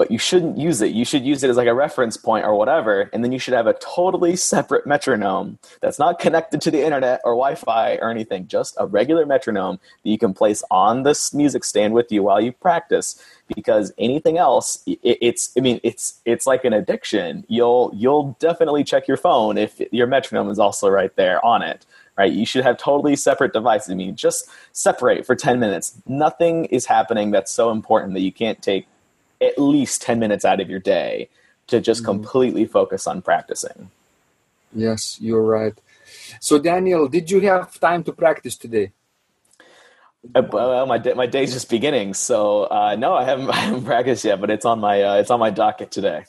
[0.00, 0.92] but you shouldn't use it.
[0.92, 3.52] You should use it as like a reference point or whatever, and then you should
[3.52, 8.48] have a totally separate metronome that's not connected to the internet or Wi-Fi or anything.
[8.48, 12.40] Just a regular metronome that you can place on this music stand with you while
[12.40, 13.22] you practice.
[13.54, 17.44] Because anything else, it, it's I mean, it's it's like an addiction.
[17.48, 21.84] You'll you'll definitely check your phone if your metronome is also right there on it
[22.18, 22.32] right?
[22.32, 23.90] You should have totally separate devices.
[23.90, 25.96] I mean, just separate for 10 minutes.
[26.06, 28.86] Nothing is happening that's so important that you can't take
[29.40, 31.28] at least 10 minutes out of your day
[31.68, 32.12] to just mm-hmm.
[32.12, 33.90] completely focus on practicing.
[34.72, 35.74] Yes, you're right.
[36.40, 38.92] So, Daniel, did you have time to practice today?
[40.34, 43.84] Uh, well, my day, my day's just beginning, so uh, no, I haven't, I haven't
[43.84, 46.24] practiced yet, but it's on my uh, it's on my docket today.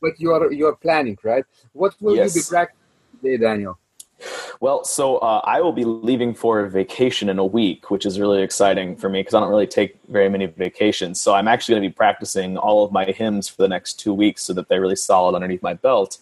[0.00, 1.44] But you are you are planning, right?
[1.72, 2.34] What will yes.
[2.34, 3.78] you be practicing today, Daniel?
[4.60, 8.20] Well, so uh, I will be leaving for a vacation in a week, which is
[8.20, 11.20] really exciting for me because I don't really take very many vacations.
[11.20, 14.14] So I'm actually going to be practicing all of my hymns for the next two
[14.14, 16.18] weeks so that they're really solid underneath my belt.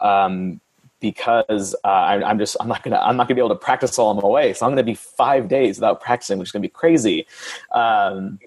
[0.00, 0.60] Um,
[1.00, 3.98] because uh, I, am just I'm not gonna I'm not gonna be able to practice
[3.98, 4.54] all them away.
[4.54, 7.26] So I'm gonna be five days without practicing, which is gonna be crazy.
[7.72, 8.38] Um,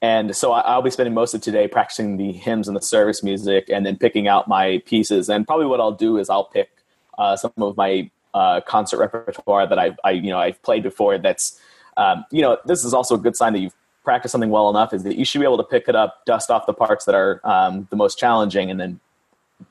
[0.00, 3.68] and so I'll be spending most of today practicing the hymns and the service music,
[3.68, 5.28] and then picking out my pieces.
[5.28, 6.70] And probably what I'll do is I'll pick
[7.18, 11.16] uh, some of my uh, concert repertoire that I, I, you know, I've played before.
[11.16, 11.58] That's,
[11.96, 13.74] um, you know, this is also a good sign that you've
[14.04, 16.50] practiced something well enough is that you should be able to pick it up, dust
[16.50, 19.00] off the parts that are um, the most challenging, and then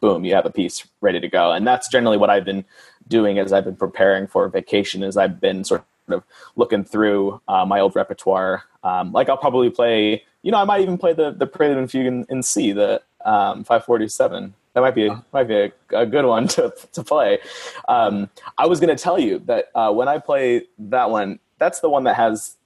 [0.01, 1.51] boom, you have a piece ready to go.
[1.51, 2.65] And that's generally what I've been
[3.07, 5.03] doing as I've been preparing for vacation.
[5.03, 6.23] Is I've been sort of
[6.55, 8.63] looking through uh, my old repertoire.
[8.83, 11.89] Um, like I'll probably play, you know, I might even play the the Prelude and
[11.89, 14.55] Fugue in, in C, the um, 547.
[14.75, 17.39] That might be might be a, a, good one to to play.
[17.87, 21.79] Um, I was going to tell you that uh, when I play that one, that's
[21.79, 22.57] the one that has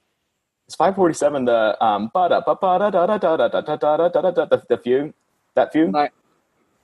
[0.66, 4.08] it's 547 the um ba da ba da da da da da da da da
[4.08, 5.12] da da the, the fugue
[5.54, 5.92] that fugue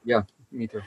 [0.05, 0.83] yeah me too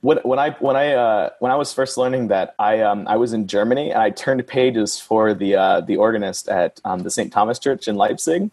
[0.00, 3.16] when, when I when I uh, when I was first learning that I um, I
[3.16, 7.10] was in Germany and I turned pages for the uh, the organist at um, the
[7.10, 7.32] St.
[7.32, 8.50] Thomas Church in Leipzig,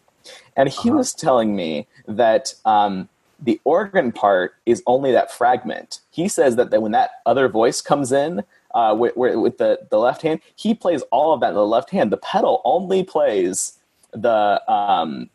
[0.56, 0.98] and he uh-huh.
[0.98, 3.08] was telling me that um,
[3.38, 6.00] the organ part is only that fragment.
[6.10, 8.42] He says that, that when that other voice comes in
[8.74, 11.90] uh, with, with the the left hand, he plays all of that in the left
[11.90, 12.10] hand.
[12.10, 13.78] The pedal only plays
[14.12, 15.30] the um,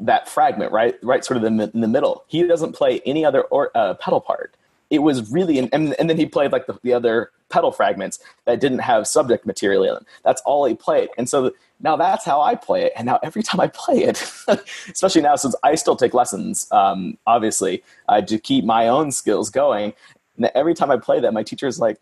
[0.00, 2.24] that fragment, right, right, sort of in the, in the middle.
[2.26, 4.54] He doesn't play any other or, uh, pedal part.
[4.90, 8.60] It was really, and, and then he played like the, the other pedal fragments that
[8.60, 10.06] didn't have subject material in them.
[10.24, 11.52] That's all he played, and so
[11.84, 12.92] now that's how I play it.
[12.96, 14.16] And now every time I play it,
[14.90, 19.50] especially now since I still take lessons, um, obviously uh, to keep my own skills
[19.50, 19.92] going.
[20.36, 21.98] And every time I play that, my teacher's like,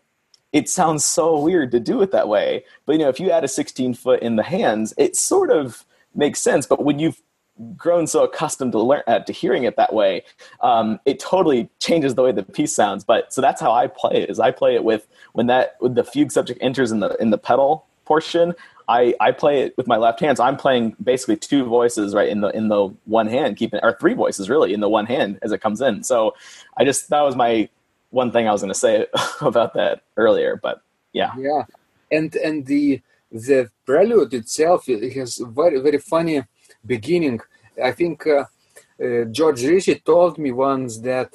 [0.53, 2.63] it sounds so weird to do it that way.
[2.85, 5.85] But you know, if you add a 16 foot in the hands, it sort of
[6.15, 6.65] makes sense.
[6.65, 7.21] But when you've
[7.75, 10.23] grown so accustomed to learn uh, to hearing it that way,
[10.61, 13.03] um, it totally changes the way the piece sounds.
[13.03, 14.29] But so that's how I play it.
[14.29, 17.31] Is I play it with when that when the fugue subject enters in the in
[17.31, 18.53] the pedal portion.
[18.87, 20.39] I, I play it with my left hand.
[20.39, 24.13] I'm playing basically two voices right in the in the one hand, keeping or three
[24.13, 26.03] voices really in the one hand as it comes in.
[26.03, 26.35] So
[26.77, 27.69] I just that was my
[28.09, 29.07] one thing I was going to say
[29.41, 30.59] about that earlier.
[30.61, 30.81] But
[31.13, 31.63] yeah, yeah,
[32.11, 36.43] and and the the prelude itself it has a very very funny
[36.85, 37.39] beginning.
[37.83, 38.45] I think uh,
[39.03, 41.29] uh, George Ritchie told me once that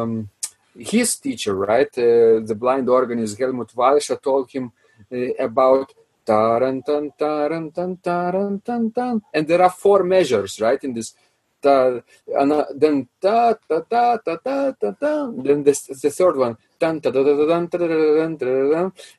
[0.00, 0.30] um,
[0.78, 4.72] his teacher, right, uh, the blind organist Helmut Walcha, told him
[5.12, 5.92] uh, about
[6.26, 11.14] taran tan taran tan taran tan tan, and there are four measures, right, in this.
[11.62, 15.30] Ta, and, uh, then ta ta ta ta ta ta ta.
[15.36, 16.56] Then the, the third one,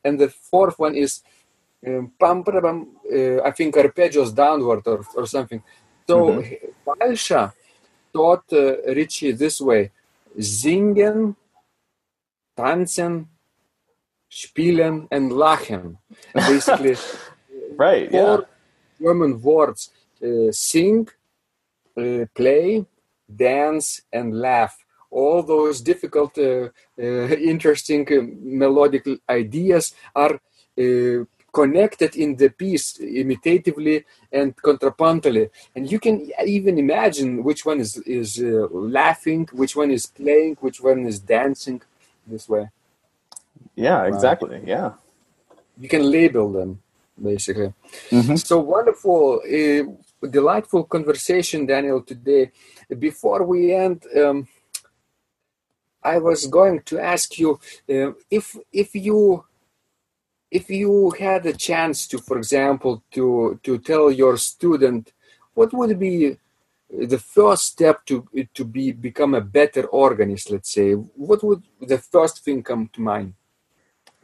[0.04, 1.22] and the fourth one is
[1.86, 5.62] um, pam, pam, uh, I think arpeggios downward or, or something.
[6.08, 7.46] So mm-hmm.
[8.14, 9.92] Taught uh, Ritchie this way:
[10.38, 11.36] singen,
[12.58, 13.26] tanzen,
[14.32, 15.98] spielen, and lachen.
[16.34, 16.96] Basically,
[17.76, 18.10] right?
[18.10, 19.06] Four yeah.
[19.06, 19.92] German words:
[20.24, 21.08] uh, sing,
[21.98, 22.86] uh, play,
[23.28, 24.78] dance, and laugh
[25.12, 30.40] all those difficult, uh, uh, interesting uh, melodic ideas are
[30.80, 37.82] uh, connected in the piece imitatively and contrapuntally and you can even imagine which one
[37.82, 41.82] is is uh, laughing which one is playing which one is dancing
[42.26, 42.70] this way
[43.88, 44.68] yeah exactly right.
[44.76, 44.90] yeah
[45.78, 46.72] you can label them
[47.22, 47.74] basically
[48.10, 48.36] mm-hmm.
[48.36, 49.84] so wonderful uh,
[50.28, 52.52] delightful conversation daniel today
[53.08, 54.48] before we end um,
[56.04, 57.60] i was going to ask you
[57.90, 59.44] uh, if if you
[60.52, 65.14] if you had a chance to, for example, to to tell your student
[65.54, 66.38] what would be
[66.90, 71.98] the first step to to be become a better organist, let's say, what would the
[71.98, 73.34] first thing come to mind?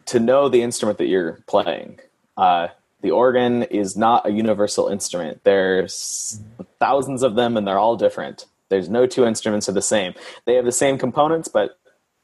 [0.08, 2.00] To know the instrument that you're playing.
[2.36, 2.68] Uh,
[3.02, 5.44] the organ is not a universal instrument.
[5.44, 6.42] There's
[6.80, 8.46] thousands of them, and they're all different.
[8.70, 10.14] There's no two instruments are the same.
[10.46, 11.78] They have the same components, but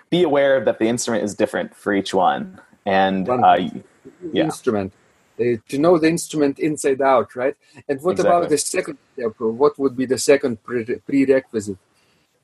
[0.10, 2.60] be aware that the instrument is different for each one.
[2.86, 3.58] And uh,
[4.32, 4.44] yeah.
[4.44, 4.94] instrument.
[5.40, 7.56] Uh, to know the instrument inside out, right?
[7.88, 8.38] And what exactly.
[8.38, 9.34] about the second step?
[9.40, 11.78] What would be the second pre- prerequisite?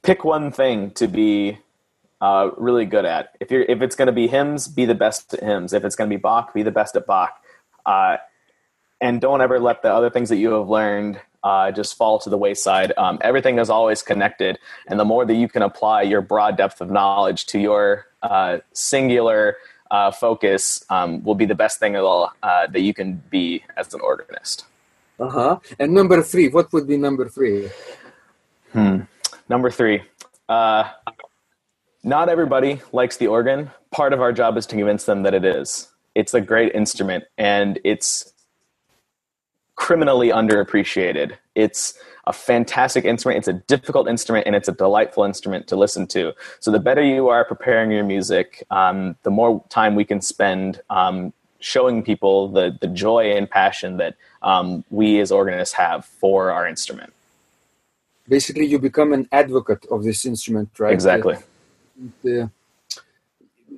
[0.02, 1.60] Pick one thing to be
[2.22, 3.36] uh, really good at.
[3.40, 5.74] If you're if it's going to be hymns, be the best at hymns.
[5.74, 7.42] If it's going to be Bach, be the best at Bach.
[7.86, 8.18] Uh,
[9.02, 12.30] and don't ever let the other things that you have learned uh, just fall to
[12.30, 12.92] the wayside.
[12.98, 16.82] Um, everything is always connected, and the more that you can apply your broad depth
[16.82, 19.58] of knowledge to your uh, singular
[19.90, 24.02] uh, focus um, will be the best thing uh, that you can be as an
[24.02, 24.66] organist.
[25.20, 25.60] Uh huh.
[25.80, 27.70] And number three, what would be number three?
[28.74, 29.02] Hmm.
[29.50, 30.02] Number three.
[32.04, 33.72] Not everybody likes the organ.
[33.92, 35.90] Part of our job is to convince them that it is.
[36.16, 38.34] It's a great instrument and it's
[39.76, 41.34] criminally underappreciated.
[41.56, 41.94] It's
[42.26, 43.40] a fantastic instrument.
[43.40, 46.34] It's a difficult instrument and it's a delightful instrument to listen to.
[46.60, 50.82] So the better you are preparing your music, um, the more time we can spend
[50.90, 56.52] um, showing people the the joy and passion that um, we as organists have for
[56.52, 57.14] our instrument.
[58.28, 60.94] Basically, you become an advocate of this instrument, right?
[60.94, 61.38] Exactly.
[62.26, 62.48] Uh,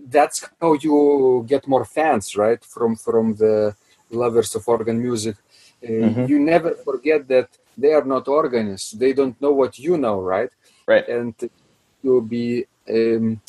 [0.07, 2.63] that's how you get more fans, right?
[2.63, 3.75] From from the
[4.09, 5.35] lovers of organ music.
[5.83, 6.25] Uh, mm-hmm.
[6.25, 8.91] You never forget that they are not organists.
[8.91, 10.51] They don't know what you know, right?
[10.87, 11.07] Right.
[11.07, 11.33] And
[12.03, 13.41] you'll be um,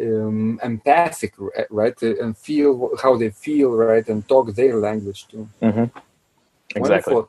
[0.00, 1.34] um, empathic,
[1.70, 5.48] right, and feel how they feel, right, and talk their language too.
[5.62, 5.98] Mm-hmm.
[6.74, 7.14] Exactly.
[7.14, 7.28] Wonderful.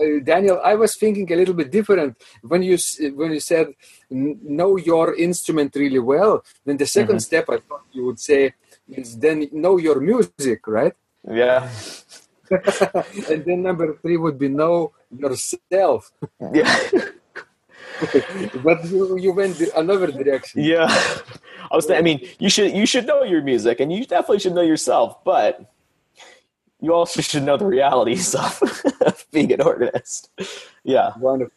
[0.00, 2.76] Uh, Daniel, I was thinking a little bit different when you
[3.14, 3.68] when you said
[4.10, 6.42] know your instrument really well.
[6.64, 7.18] Then the 2nd mm-hmm.
[7.18, 8.54] step I thought you would say
[8.88, 10.94] is then know your music, right?
[11.28, 11.70] Yeah.
[12.50, 16.12] and then number three would be know yourself.
[16.52, 16.90] Yeah.
[18.62, 20.62] but you, you went another direction.
[20.62, 20.86] Yeah.
[21.70, 21.86] I was.
[21.86, 24.62] Th- I mean, you should you should know your music, and you definitely should know
[24.62, 25.24] yourself.
[25.24, 25.73] But
[26.84, 28.34] you also should know the realities
[29.08, 30.30] of being an organist.
[30.82, 31.12] Yeah.
[31.18, 31.54] Wonderful.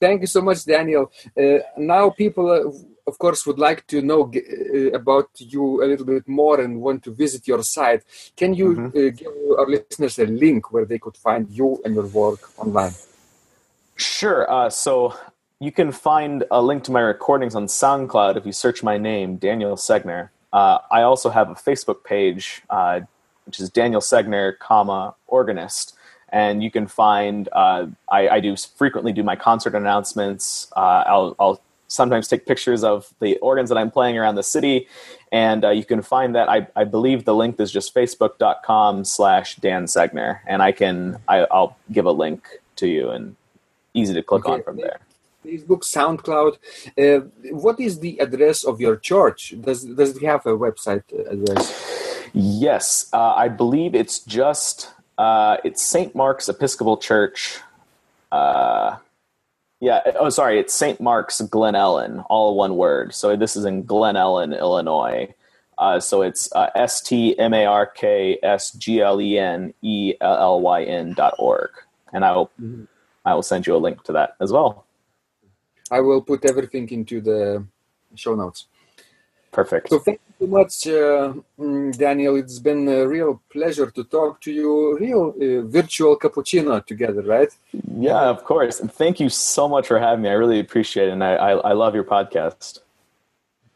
[0.00, 1.10] Thank you so much, Daniel.
[1.40, 6.04] Uh, now, people, uh, of course, would like to know uh, about you a little
[6.04, 8.02] bit more and want to visit your site.
[8.36, 8.86] Can you mm-hmm.
[8.86, 12.92] Uh, give our listeners a link where they could find you and your work online?
[13.96, 14.50] Sure.
[14.50, 15.14] Uh, so
[15.60, 19.36] you can find a link to my recordings on SoundCloud if you search my name,
[19.36, 20.28] Daniel Segner.
[20.52, 23.00] Uh, I also have a Facebook page, uh,
[23.46, 25.94] which is Daniel Segner, comma organist,
[26.28, 27.48] and you can find.
[27.52, 30.70] Uh, I, I, do frequently do my concert announcements.
[30.76, 34.88] Uh, I'll, I'll, sometimes take pictures of the organs that I'm playing around the city,
[35.30, 36.48] and uh, you can find that.
[36.48, 41.76] I, I, believe the link is just facebook.com/slash Dan Segner, and I can I, will
[41.92, 43.36] give a link to you and
[43.94, 44.54] easy to click okay.
[44.54, 44.98] on from there.
[45.44, 46.54] Facebook, SoundCloud.
[46.98, 49.54] Uh, what is the address of your church?
[49.60, 52.05] Does does it have a website address?
[52.32, 56.14] Yes, uh, I believe it's just uh, it's St.
[56.14, 57.58] Mark's Episcopal Church.
[58.30, 58.96] Uh,
[59.80, 60.00] yeah.
[60.18, 60.58] Oh, sorry.
[60.58, 61.00] It's St.
[61.00, 63.14] Mark's Glen Ellyn, all one word.
[63.14, 65.34] So this is in Glen Ellyn, Illinois.
[65.78, 69.74] Uh, so it's uh, S T M A R K S G L E N
[69.82, 71.70] E L L Y N dot org,
[72.12, 72.84] and I will mm-hmm.
[73.26, 74.86] I will send you a link to that as well.
[75.90, 77.64] I will put everything into the
[78.14, 78.66] show notes.
[79.52, 79.90] Perfect.
[79.90, 80.02] So
[80.38, 82.36] so much, uh, mm, Daniel.
[82.36, 84.98] It's been a real pleasure to talk to you.
[84.98, 87.52] Real uh, virtual cappuccino together, right?
[87.96, 88.80] Yeah, of course.
[88.80, 90.28] And thank you so much for having me.
[90.28, 92.80] I really appreciate it, and I, I, I love your podcast.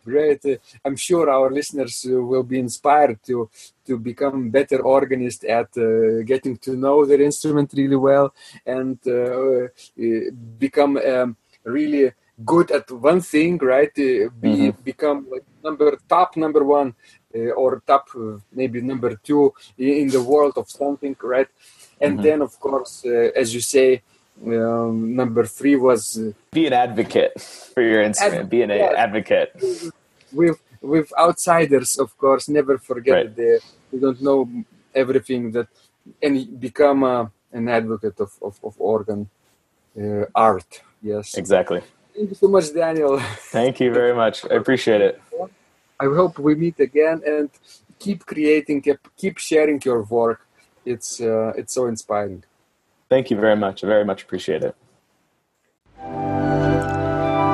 [0.05, 0.45] Great.
[0.45, 3.51] Uh, I'm sure our listeners uh, will be inspired to
[3.87, 8.33] to become better organists at uh, getting to know their instrument really well
[8.67, 9.69] and uh,
[10.59, 10.97] become.
[10.97, 12.13] Um, really
[12.45, 13.91] good at one thing, right?
[13.91, 14.83] Uh, be mm-hmm.
[14.83, 16.95] become like number top number one
[17.35, 21.49] uh, or top uh, maybe number two in the world of something, right?
[22.01, 22.23] And mm-hmm.
[22.23, 24.03] then of course, uh, as you say,
[24.47, 28.43] um, number three was uh, be an advocate for your instrument.
[28.43, 29.53] Ad- be an yeah, advocate
[30.33, 32.49] with with outsiders, of course.
[32.49, 33.37] Never forget right.
[33.37, 33.59] that they,
[33.93, 34.49] they don't know
[34.95, 35.69] everything that
[36.23, 39.29] and become uh, an advocate of of, of organ
[40.35, 41.35] art Yes.
[41.37, 41.83] Exactly.
[42.15, 43.21] Thank you so much, Daniel.
[43.53, 44.45] Thank you very much.
[44.51, 45.21] I appreciate it.
[45.99, 47.51] I hope we meet again and
[47.99, 50.47] keep creating, keep keep sharing your work.
[50.85, 52.45] It's uh, it's so inspiring.
[53.09, 53.85] Thank you very much.
[53.85, 54.75] I very much appreciate it.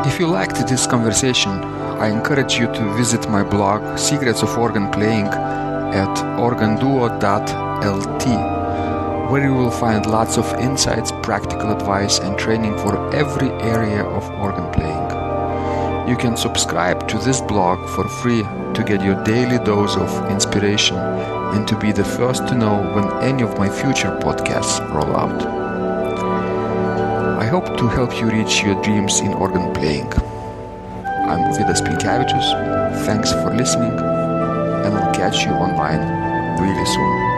[0.06, 1.52] If you liked this conversation,
[2.04, 8.55] I encourage you to visit my blog Secrets of Organ Playing at organduo.lt
[9.30, 14.28] where you will find lots of insights, practical advice, and training for every area of
[14.40, 16.08] organ playing.
[16.08, 18.42] You can subscribe to this blog for free
[18.74, 23.24] to get your daily dose of inspiration and to be the first to know when
[23.24, 25.42] any of my future podcasts roll out.
[27.40, 30.12] I hope to help you reach your dreams in organ playing.
[31.26, 33.04] I'm Vidas Pinkevičius.
[33.04, 36.02] Thanks for listening, and I'll catch you online
[36.60, 37.35] really soon.